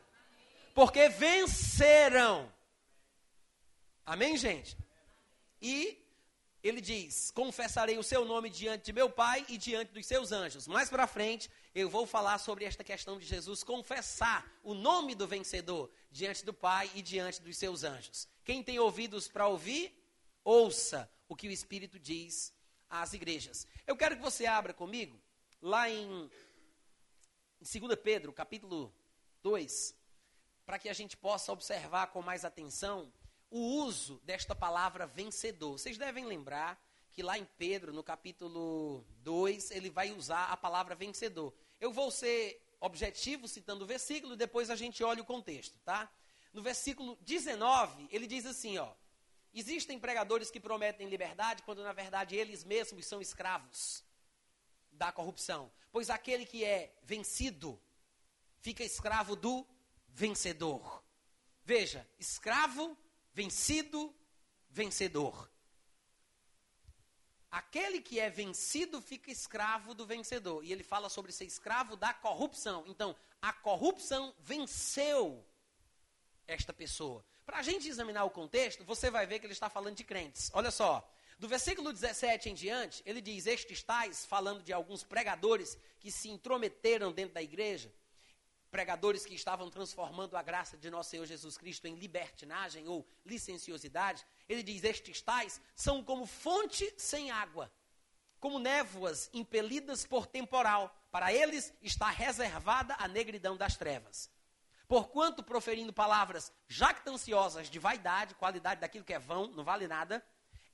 [0.73, 2.51] Porque venceram.
[4.05, 4.77] Amém, gente?
[5.61, 5.97] E
[6.63, 10.67] ele diz: Confessarei o seu nome diante de meu Pai e diante dos seus anjos.
[10.67, 15.27] Mais para frente, eu vou falar sobre esta questão de Jesus confessar o nome do
[15.27, 18.27] vencedor diante do Pai e diante dos seus anjos.
[18.43, 19.93] Quem tem ouvidos para ouvir,
[20.43, 22.53] ouça o que o Espírito diz
[22.89, 23.67] às igrejas.
[23.85, 25.19] Eu quero que você abra comigo
[25.61, 26.29] lá em,
[27.61, 28.93] em 2 Pedro, capítulo
[29.43, 29.95] 2,
[30.65, 33.11] para que a gente possa observar com mais atenção
[33.49, 35.77] o uso desta palavra vencedor.
[35.77, 36.81] Vocês devem lembrar
[37.11, 41.53] que lá em Pedro, no capítulo 2, ele vai usar a palavra vencedor.
[41.79, 46.11] Eu vou ser objetivo citando o versículo, depois a gente olha o contexto, tá?
[46.53, 48.93] No versículo 19, ele diz assim, ó:
[49.53, 54.03] Existem pregadores que prometem liberdade quando na verdade eles mesmos são escravos
[54.91, 55.71] da corrupção.
[55.91, 57.81] Pois aquele que é vencido
[58.59, 59.65] fica escravo do
[60.09, 61.03] vencedor.
[61.63, 62.97] Veja, escravo,
[63.37, 64.11] vencido,
[64.67, 65.47] vencedor.
[67.51, 70.65] Aquele que é vencido fica escravo do vencedor.
[70.65, 72.83] E ele fala sobre ser escravo da corrupção.
[72.87, 75.45] Então, a corrupção venceu
[76.47, 77.23] esta pessoa.
[77.45, 80.49] Para a gente examinar o contexto, você vai ver que ele está falando de crentes.
[80.51, 81.07] Olha só.
[81.37, 86.27] Do versículo 17 em diante, ele diz: Estes tais, falando de alguns pregadores que se
[86.29, 87.93] intrometeram dentro da igreja,
[88.77, 94.23] pregadores que estavam transformando a graça de nosso Senhor Jesus Cristo em libertinagem ou licenciosidade,
[94.47, 97.71] ele diz: Estes tais são como fonte sem água,
[98.39, 100.95] como névoas impelidas por temporal.
[101.09, 104.29] Para eles está reservada a negridão das trevas.
[104.87, 110.23] Porquanto, proferindo palavras jactanciosas de vaidade, qualidade daquilo que é vão, não vale nada,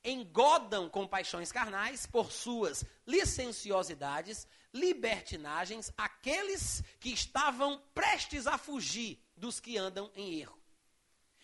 [0.03, 9.59] engodam com paixões carnais por suas licenciosidades, libertinagens, aqueles que estavam prestes a fugir dos
[9.59, 10.57] que andam em erro.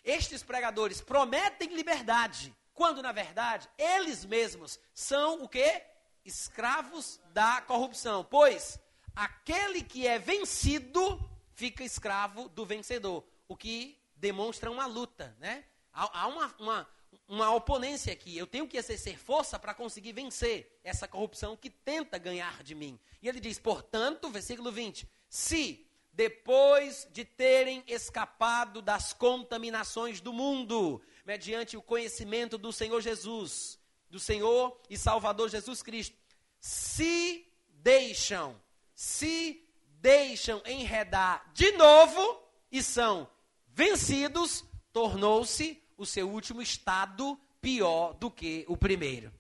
[0.04, 5.84] Estes pregadores prometem liberdade, quando na verdade eles mesmos são o que?
[6.26, 8.24] Escravos da corrupção.
[8.24, 8.80] Pois
[9.16, 11.20] aquele que é vencido
[11.54, 15.66] fica escravo do vencedor, o que demonstra uma luta, né?
[15.94, 16.90] Há, há uma, uma,
[17.28, 18.38] uma oponência aqui.
[18.38, 23.00] Eu tenho que exercer força para conseguir vencer essa corrupção que tenta ganhar de mim.
[23.22, 31.02] E ele diz, portanto, versículo 20: se depois de terem escapado das contaminações do mundo,
[31.26, 36.18] mediante o conhecimento do Senhor Jesus, do Senhor e Salvador Jesus Cristo,
[36.60, 38.60] se deixam,
[38.94, 39.64] se
[40.02, 43.30] deixam enredar de novo e são
[43.68, 49.32] vencidos, tornou-se o seu último estado pior do que o primeiro.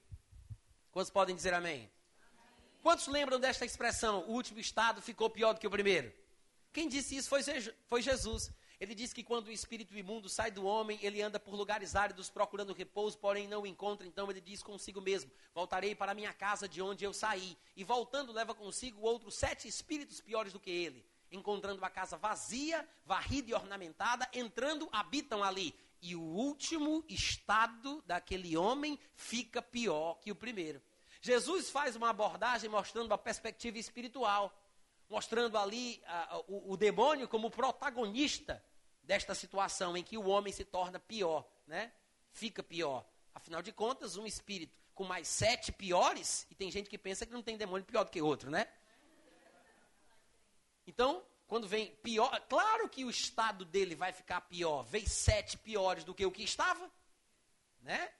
[0.91, 1.89] Quantos podem dizer amém?
[2.83, 4.25] Quantos lembram desta expressão?
[4.27, 6.11] O último estado ficou pior do que o primeiro?
[6.73, 8.51] Quem disse isso foi, Jesus.
[8.79, 12.29] Ele disse que quando o espírito imundo sai do homem, ele anda por lugares áridos
[12.29, 14.05] procurando repouso, porém não o encontra.
[14.05, 17.57] Então ele diz consigo mesmo: Voltarei para minha casa de onde eu saí.
[17.75, 21.05] E voltando, leva consigo outros sete espíritos piores do que ele.
[21.31, 25.75] Encontrando a casa vazia, varrida e ornamentada, entrando, habitam ali.
[26.01, 30.81] E o último estado daquele homem fica pior que o primeiro.
[31.21, 34.57] Jesus faz uma abordagem mostrando a perspectiva espiritual,
[35.09, 38.63] mostrando ali uh, o, o demônio como protagonista
[39.03, 41.91] desta situação em que o homem se torna pior, né?
[42.31, 43.05] Fica pior.
[43.33, 47.31] Afinal de contas, um espírito com mais sete piores, e tem gente que pensa que
[47.31, 48.67] não tem demônio pior do que outro, né?
[50.85, 54.83] Então, quando vem pior, claro que o estado dele vai ficar pior.
[54.83, 56.89] Vem sete piores do que o que estava,
[57.81, 58.13] né?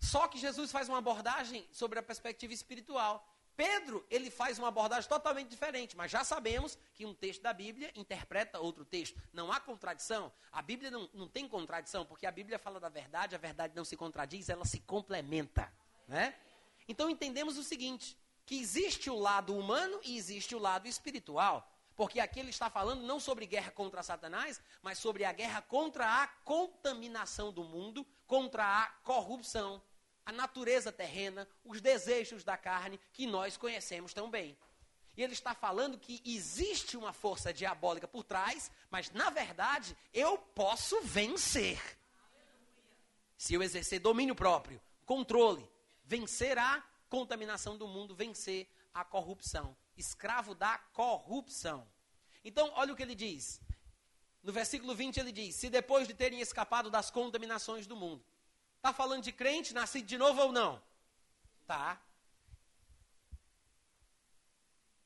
[0.00, 3.24] Só que Jesus faz uma abordagem sobre a perspectiva espiritual.
[3.56, 7.92] Pedro, ele faz uma abordagem totalmente diferente, mas já sabemos que um texto da Bíblia
[7.94, 9.16] interpreta outro texto.
[9.32, 10.32] Não há contradição.
[10.50, 13.84] A Bíblia não, não tem contradição, porque a Bíblia fala da verdade, a verdade não
[13.84, 15.72] se contradiz, ela se complementa.
[16.08, 16.34] Né?
[16.88, 21.69] Então entendemos o seguinte: que existe o lado humano e existe o lado espiritual.
[22.00, 26.22] Porque aqui ele está falando não sobre guerra contra Satanás, mas sobre a guerra contra
[26.22, 29.82] a contaminação do mundo, contra a corrupção,
[30.24, 34.56] a natureza terrena, os desejos da carne que nós conhecemos tão bem.
[35.14, 40.38] E ele está falando que existe uma força diabólica por trás, mas na verdade eu
[40.38, 41.78] posso vencer.
[43.36, 45.70] Se eu exercer domínio próprio, controle,
[46.02, 49.76] vencer a contaminação do mundo, vencer a corrupção.
[50.00, 51.86] Escravo da corrupção.
[52.44, 53.60] Então, olha o que ele diz.
[54.42, 58.24] No versículo 20 ele diz: Se depois de terem escapado das contaminações do mundo.
[58.76, 60.82] Está falando de crente, nascido de novo ou não?
[61.66, 62.00] Tá.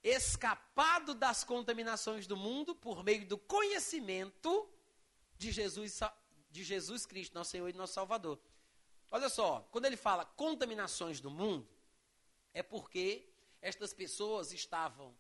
[0.01, 4.69] Escapado das contaminações do mundo por meio do conhecimento
[5.37, 6.01] de Jesus,
[6.51, 8.39] de Jesus Cristo, nosso Senhor e nosso Salvador.
[9.11, 11.69] Olha só, quando ele fala contaminações do mundo,
[12.53, 13.34] é porque
[13.71, 15.17] estas pessoas estavam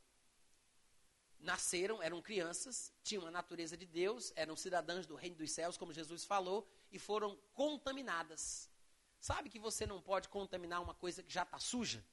[1.40, 5.94] nasceram, eram crianças, tinham a natureza de Deus, eram cidadãs do reino dos céus, como
[5.94, 8.70] Jesus falou, e foram contaminadas.
[9.18, 12.04] Sabe que você não pode contaminar uma coisa que já está suja?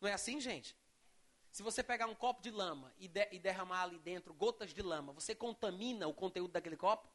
[0.00, 0.76] Não é assim, gente?
[1.50, 4.82] Se você pegar um copo de lama e, de, e, derramar ali dentro gotas de
[4.82, 7.08] lama, você contamina o conteúdo daquele copo?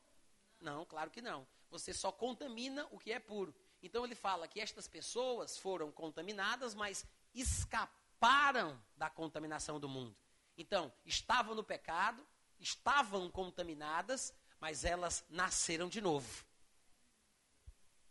[0.59, 1.47] Não, claro que não.
[1.69, 3.55] Você só contamina o que é puro.
[3.81, 10.15] Então ele fala que estas pessoas foram contaminadas, mas escaparam da contaminação do mundo.
[10.57, 12.25] Então, estavam no pecado,
[12.59, 16.45] estavam contaminadas, mas elas nasceram de novo.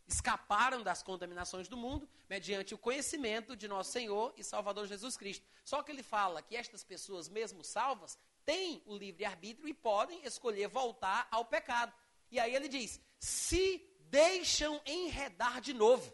[0.05, 5.45] Escaparam das contaminações do mundo mediante o conhecimento de nosso Senhor e Salvador Jesus Cristo.
[5.63, 10.67] Só que ele fala que estas pessoas, mesmo salvas, têm o livre-arbítrio e podem escolher
[10.67, 11.93] voltar ao pecado.
[12.29, 16.13] E aí ele diz: se deixam enredar de novo.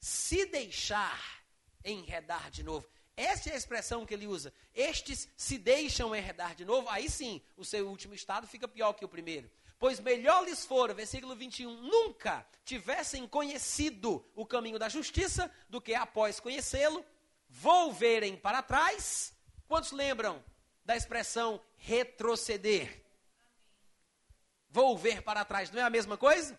[0.00, 1.37] Se deixar
[1.90, 2.88] enredar de novo.
[3.16, 4.52] Essa é a expressão que ele usa.
[4.74, 9.04] Estes se deixam enredar de novo, aí sim, o seu último estado fica pior que
[9.04, 9.50] o primeiro.
[9.78, 15.94] Pois melhor lhes fora, versículo 21, nunca tivessem conhecido o caminho da justiça, do que
[15.94, 17.04] após conhecê-lo,
[17.48, 19.32] volverem para trás.
[19.66, 20.44] Quantos lembram
[20.84, 23.04] da expressão retroceder?
[24.68, 26.58] Volver para trás, não é a mesma coisa?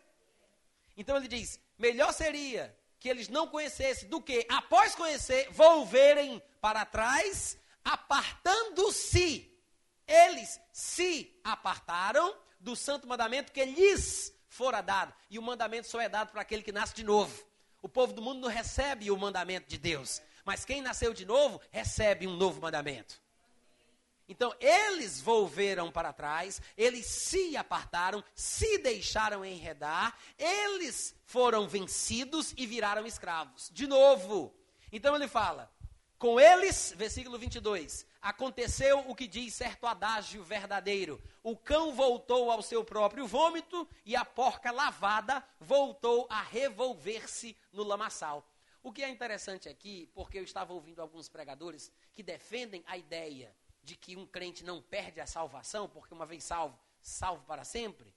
[0.96, 6.86] Então ele diz: melhor seria que eles não conhecessem do que, após conhecer, volverem para
[6.86, 9.50] trás, apartando-se.
[10.08, 15.14] Eles se apartaram do santo mandamento que lhes fora dado.
[15.30, 17.48] E o mandamento só é dado para aquele que nasce de novo.
[17.82, 20.22] O povo do mundo não recebe o mandamento de Deus.
[20.44, 23.22] Mas quem nasceu de novo, recebe um novo mandamento.
[24.30, 32.68] Então, eles volveram para trás, eles se apartaram, se deixaram enredar, eles foram vencidos e
[32.68, 33.72] viraram escravos.
[33.74, 34.54] De novo.
[34.92, 35.74] Então, ele fala:
[36.20, 42.62] com eles, versículo 22, aconteceu o que diz certo adágio verdadeiro: o cão voltou ao
[42.62, 48.48] seu próprio vômito e a porca lavada voltou a revolver-se no lamaçal.
[48.84, 53.52] O que é interessante aqui, porque eu estava ouvindo alguns pregadores que defendem a ideia
[53.84, 58.14] de que um crente não perde a salvação, porque uma vez salvo, salvo para sempre.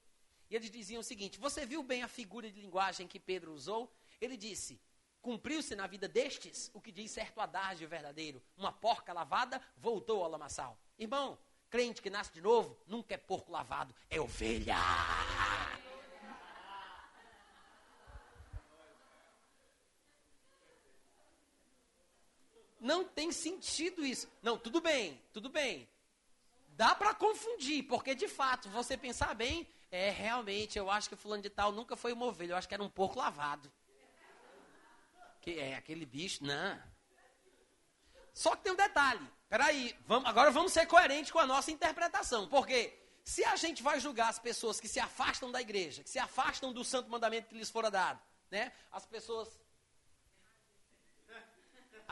[0.50, 3.90] E eles diziam o seguinte: você viu bem a figura de linguagem que Pedro usou?
[4.20, 4.80] Ele disse:
[5.20, 10.30] cumpriu-se na vida destes o que diz certo adágio verdadeiro: uma porca lavada voltou ao
[10.30, 10.78] lamaçal.
[10.98, 11.38] Irmão,
[11.70, 14.76] crente que nasce de novo nunca é porco lavado, é ovelha.
[22.82, 24.28] Não tem sentido isso.
[24.42, 25.88] Não, tudo bem, tudo bem.
[26.70, 31.42] Dá para confundir, porque de fato, você pensar bem, é realmente, eu acho que fulano
[31.42, 33.72] de tal nunca foi uma ovelha, eu acho que era um porco lavado.
[35.40, 36.82] Que é aquele bicho, não.
[38.34, 39.30] Só que tem um detalhe.
[39.48, 42.48] Peraí, vamos, agora vamos ser coerentes com a nossa interpretação.
[42.48, 46.18] Porque se a gente vai julgar as pessoas que se afastam da igreja, que se
[46.18, 48.20] afastam do santo mandamento que lhes fora dado,
[48.50, 48.72] né?
[48.90, 49.60] As pessoas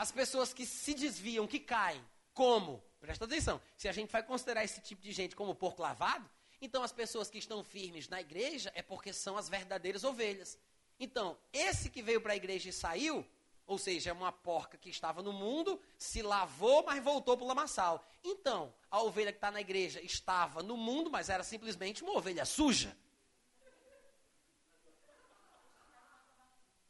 [0.01, 2.83] as pessoas que se desviam, que caem, como?
[2.99, 3.61] Presta atenção.
[3.77, 6.27] Se a gente vai considerar esse tipo de gente como porco lavado,
[6.59, 10.59] então as pessoas que estão firmes na igreja é porque são as verdadeiras ovelhas.
[10.99, 13.27] Então, esse que veio para a igreja e saiu,
[13.67, 17.49] ou seja, é uma porca que estava no mundo, se lavou, mas voltou para o
[17.49, 18.03] lamaçal.
[18.25, 22.47] Então, a ovelha que está na igreja estava no mundo, mas era simplesmente uma ovelha
[22.47, 22.97] suja.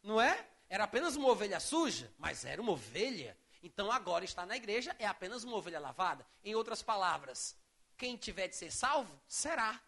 [0.00, 0.46] Não é?
[0.70, 3.36] Era apenas uma ovelha suja, mas era uma ovelha.
[3.60, 6.24] Então agora está na igreja, é apenas uma ovelha lavada.
[6.44, 7.56] Em outras palavras,
[7.96, 9.80] quem tiver de ser salvo, será.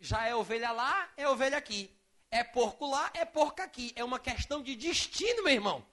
[0.00, 1.94] Já é ovelha lá, é ovelha aqui.
[2.30, 3.92] É porco lá, é porco aqui.
[3.94, 5.86] É uma questão de destino, meu irmão.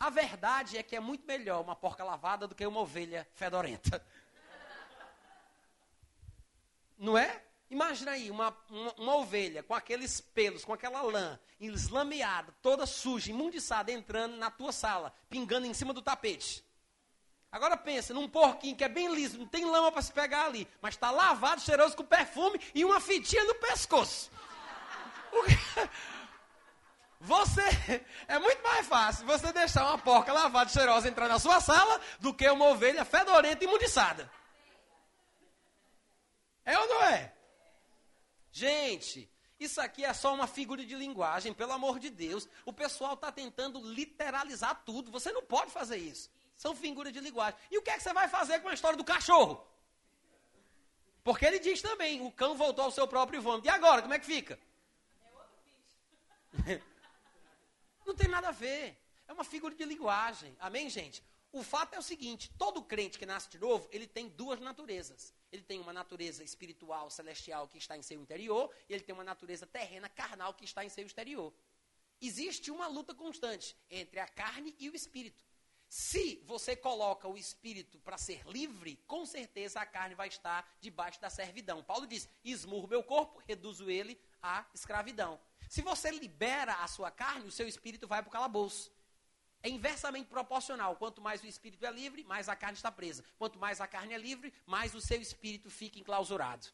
[0.00, 4.04] A verdade é que é muito melhor uma porca lavada do que uma ovelha fedorenta.
[6.96, 7.44] Não é?
[7.72, 13.30] Imagina aí uma, uma, uma, ovelha com aqueles pelos, com aquela lã, eslameada, toda suja,
[13.30, 16.62] imundiçada, entrando na tua sala, pingando em cima do tapete.
[17.50, 20.68] Agora pensa num porquinho que é bem liso, não tem lama para se pegar ali,
[20.82, 24.30] mas está lavado, cheiroso com perfume e uma fitinha no pescoço.
[27.20, 27.62] Você
[28.28, 32.34] é muito mais fácil você deixar uma porca lavada, cheirosa entrar na sua sala do
[32.34, 34.30] que uma ovelha fedorenta e imundiçada.
[36.66, 37.32] É ou não é?
[38.52, 39.28] Gente,
[39.58, 42.46] isso aqui é só uma figura de linguagem, pelo amor de Deus.
[42.66, 45.10] O pessoal está tentando literalizar tudo.
[45.10, 46.30] Você não pode fazer isso.
[46.54, 47.58] São figuras de linguagem.
[47.70, 49.66] E o que é que você vai fazer com a história do cachorro?
[51.24, 53.66] Porque ele diz também: o cão voltou ao seu próprio vômito.
[53.66, 54.58] E agora, como é que fica?
[58.04, 58.98] Não tem nada a ver.
[59.26, 60.54] É uma figura de linguagem.
[60.60, 61.24] Amém, gente?
[61.50, 65.32] O fato é o seguinte: todo crente que nasce de novo, ele tem duas naturezas.
[65.52, 69.22] Ele tem uma natureza espiritual, celestial, que está em seu interior, e ele tem uma
[69.22, 71.52] natureza terrena, carnal, que está em seu exterior.
[72.20, 75.44] Existe uma luta constante entre a carne e o espírito.
[75.88, 81.20] Se você coloca o espírito para ser livre, com certeza a carne vai estar debaixo
[81.20, 81.84] da servidão.
[81.84, 85.38] Paulo diz: esmurro meu corpo, reduzo ele à escravidão.
[85.68, 88.90] Se você libera a sua carne, o seu espírito vai para o calabouço.
[89.62, 90.96] É inversamente proporcional.
[90.96, 93.24] Quanto mais o espírito é livre, mais a carne está presa.
[93.38, 96.66] Quanto mais a carne é livre, mais o seu espírito fica enclausurado.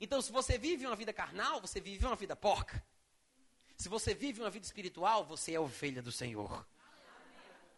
[0.00, 2.84] Então, se você vive uma vida carnal, você vive uma vida porca.
[3.76, 6.66] Se você vive uma vida espiritual, você é ovelha do Senhor.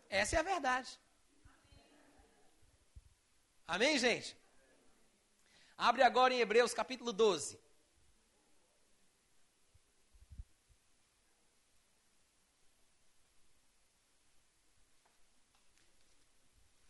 [0.08, 0.98] Essa é a verdade.
[3.66, 4.36] Amém, gente?
[5.76, 7.60] Abre agora em Hebreus capítulo 12.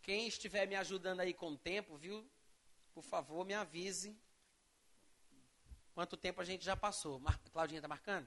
[0.09, 2.27] Quem estiver me ajudando aí com o tempo, viu?
[2.95, 4.19] Por favor, me avise.
[5.93, 7.21] Quanto tempo a gente já passou?
[7.21, 7.39] Mar...
[7.53, 8.27] Claudinha está marcando?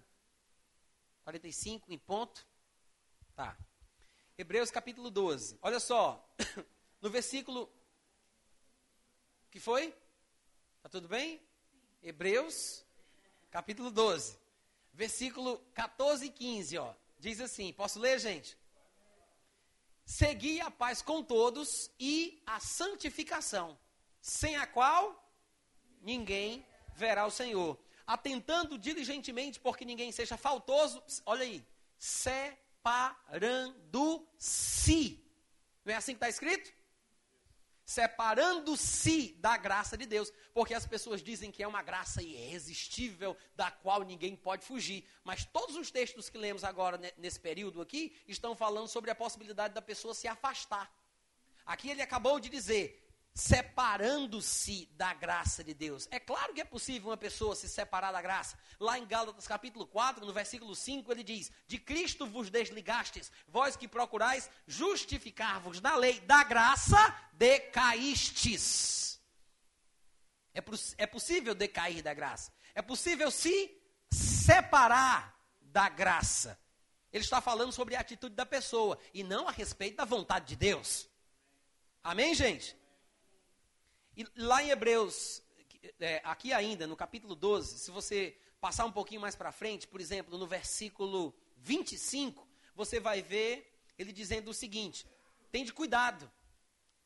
[1.24, 2.46] 45 em ponto?
[3.36, 3.58] Tá.
[4.38, 5.58] Hebreus capítulo 12.
[5.60, 6.24] Olha só.
[7.02, 7.68] No versículo.
[9.50, 9.92] que foi?
[10.84, 11.42] Tá tudo bem?
[12.04, 12.86] Hebreus
[13.50, 14.38] capítulo 12.
[14.94, 16.94] Versículo 14 e 15, ó.
[17.18, 18.56] Diz assim: Posso ler, gente?
[20.12, 23.80] Segui a paz com todos e a santificação,
[24.20, 25.04] sem a qual
[26.02, 27.80] ninguém verá o Senhor.
[28.06, 31.66] Atentando diligentemente porque ninguém seja faltoso, olha aí,
[31.98, 33.26] separando-se.
[35.86, 36.74] Não é assim que está escrito?
[37.86, 43.72] Separando-se da graça de Deus, porque as pessoas dizem que é uma graça irresistível, da
[43.72, 45.06] qual ninguém pode fugir.
[45.24, 49.74] Mas todos os textos que lemos agora nesse período aqui estão falando sobre a possibilidade
[49.74, 50.92] da pessoa se afastar.
[51.66, 53.01] Aqui ele acabou de dizer:
[53.34, 56.08] separando-se da graça de Deus.
[56.12, 58.58] É claro que é possível uma pessoa se separar da graça.
[58.80, 63.76] Lá em Gálatas capítulo 4, no versículo 5, ele diz: De Cristo vos desligastes, vós
[63.76, 66.98] que procurais justificar-vos na lei da graça,
[67.34, 69.20] decaístes.
[70.54, 70.62] É,
[70.98, 72.52] é possível decair da graça.
[72.76, 73.72] É possível se
[74.12, 76.60] separar da graça.
[77.12, 80.56] Ele está falando sobre a atitude da pessoa e não a respeito da vontade de
[80.56, 81.10] Deus.
[82.04, 82.81] Amém, gente?
[84.22, 85.42] E lá em Hebreus,
[86.00, 90.00] é, aqui ainda, no capítulo 12, se você passar um pouquinho mais para frente, por
[90.00, 95.08] exemplo, no versículo 25, você vai ver ele dizendo o seguinte:
[95.52, 96.32] tende cuidado,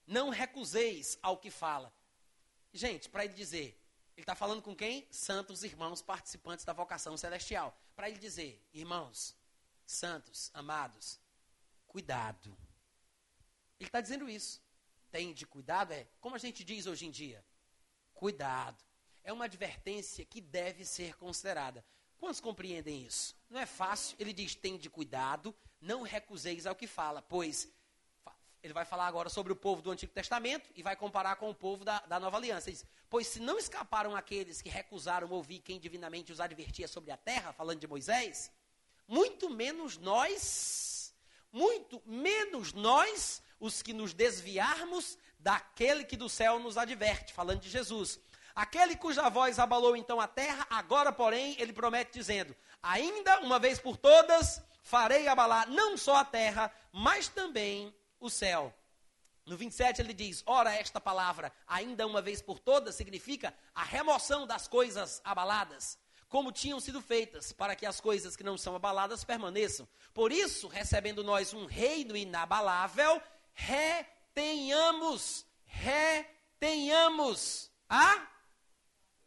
[0.06, 1.94] não recuseis ao que fala.
[2.74, 3.82] Gente, para ele dizer,
[4.18, 5.08] ele está falando com quem?
[5.10, 7.80] Santos irmãos participantes da vocação celestial.
[7.96, 9.34] Para ele dizer, irmãos,
[9.86, 11.18] santos, amados,
[11.88, 12.50] cuidado.
[13.80, 14.65] Ele está dizendo isso
[15.16, 17.42] tem de cuidado é, como a gente diz hoje em dia,
[18.14, 18.84] cuidado.
[19.24, 21.86] É uma advertência que deve ser considerada.
[22.18, 23.34] Quantos compreendem isso?
[23.50, 24.18] Não é fácil.
[24.20, 27.72] Ele diz: tem de cuidado, não recuseis ao que fala, pois
[28.62, 31.56] ele vai falar agora sobre o povo do Antigo Testamento e vai comparar com o
[31.56, 32.70] povo da, da Nova Aliança.
[32.70, 37.12] Ele diz, pois se não escaparam aqueles que recusaram ouvir quem divinamente os advertia sobre
[37.12, 38.52] a terra, falando de Moisés,
[39.08, 41.16] muito menos nós,
[41.54, 47.70] muito menos nós os que nos desviarmos daquele que do céu nos adverte, falando de
[47.70, 48.20] Jesus.
[48.56, 53.80] Aquele cuja voz abalou então a terra, agora, porém, ele promete dizendo: Ainda uma vez
[53.80, 58.74] por todas farei abalar não só a terra, mas também o céu.
[59.46, 64.48] No 27 ele diz: Ora, esta palavra, ainda uma vez por todas, significa a remoção
[64.48, 65.98] das coisas abaladas
[66.28, 69.88] como tinham sido feitas, para que as coisas que não são abaladas permaneçam.
[70.14, 73.22] Por isso, recebendo nós um reino inabalável,
[73.56, 77.72] retenhamos, retenhamos.
[77.90, 78.28] Ah?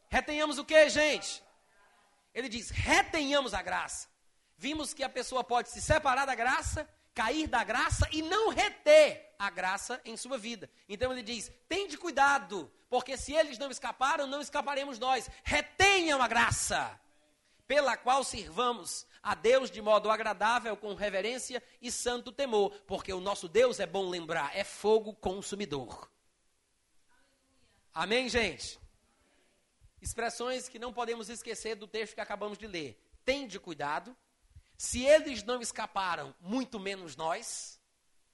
[0.09, 1.43] Retenhamos o que, gente?
[2.33, 4.07] Ele diz: retenhamos a graça.
[4.57, 9.35] Vimos que a pessoa pode se separar da graça, cair da graça e não reter
[9.39, 10.69] a graça em sua vida.
[10.87, 15.29] Então ele diz: tende cuidado, porque se eles não escaparam, não escaparemos nós.
[15.43, 16.99] Retenham a graça,
[17.67, 23.19] pela qual sirvamos a Deus de modo agradável, com reverência e santo temor, porque o
[23.19, 26.09] nosso Deus é bom lembrar, é fogo consumidor.
[27.93, 28.79] Amém, gente?
[30.01, 32.97] Expressões que não podemos esquecer do texto que acabamos de ler.
[33.25, 34.15] Tende cuidado.
[34.77, 37.79] Se eles não escaparam, muito menos nós.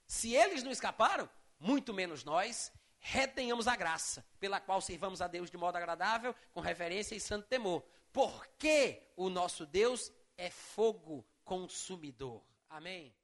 [0.06, 1.28] Se eles não escaparam,
[1.58, 2.72] muito menos nós.
[3.00, 7.48] Retenhamos a graça, pela qual servamos a Deus de modo agradável, com reverência e santo
[7.48, 7.84] temor.
[8.12, 12.42] Porque o nosso Deus é fogo consumidor.
[12.68, 13.14] Amém?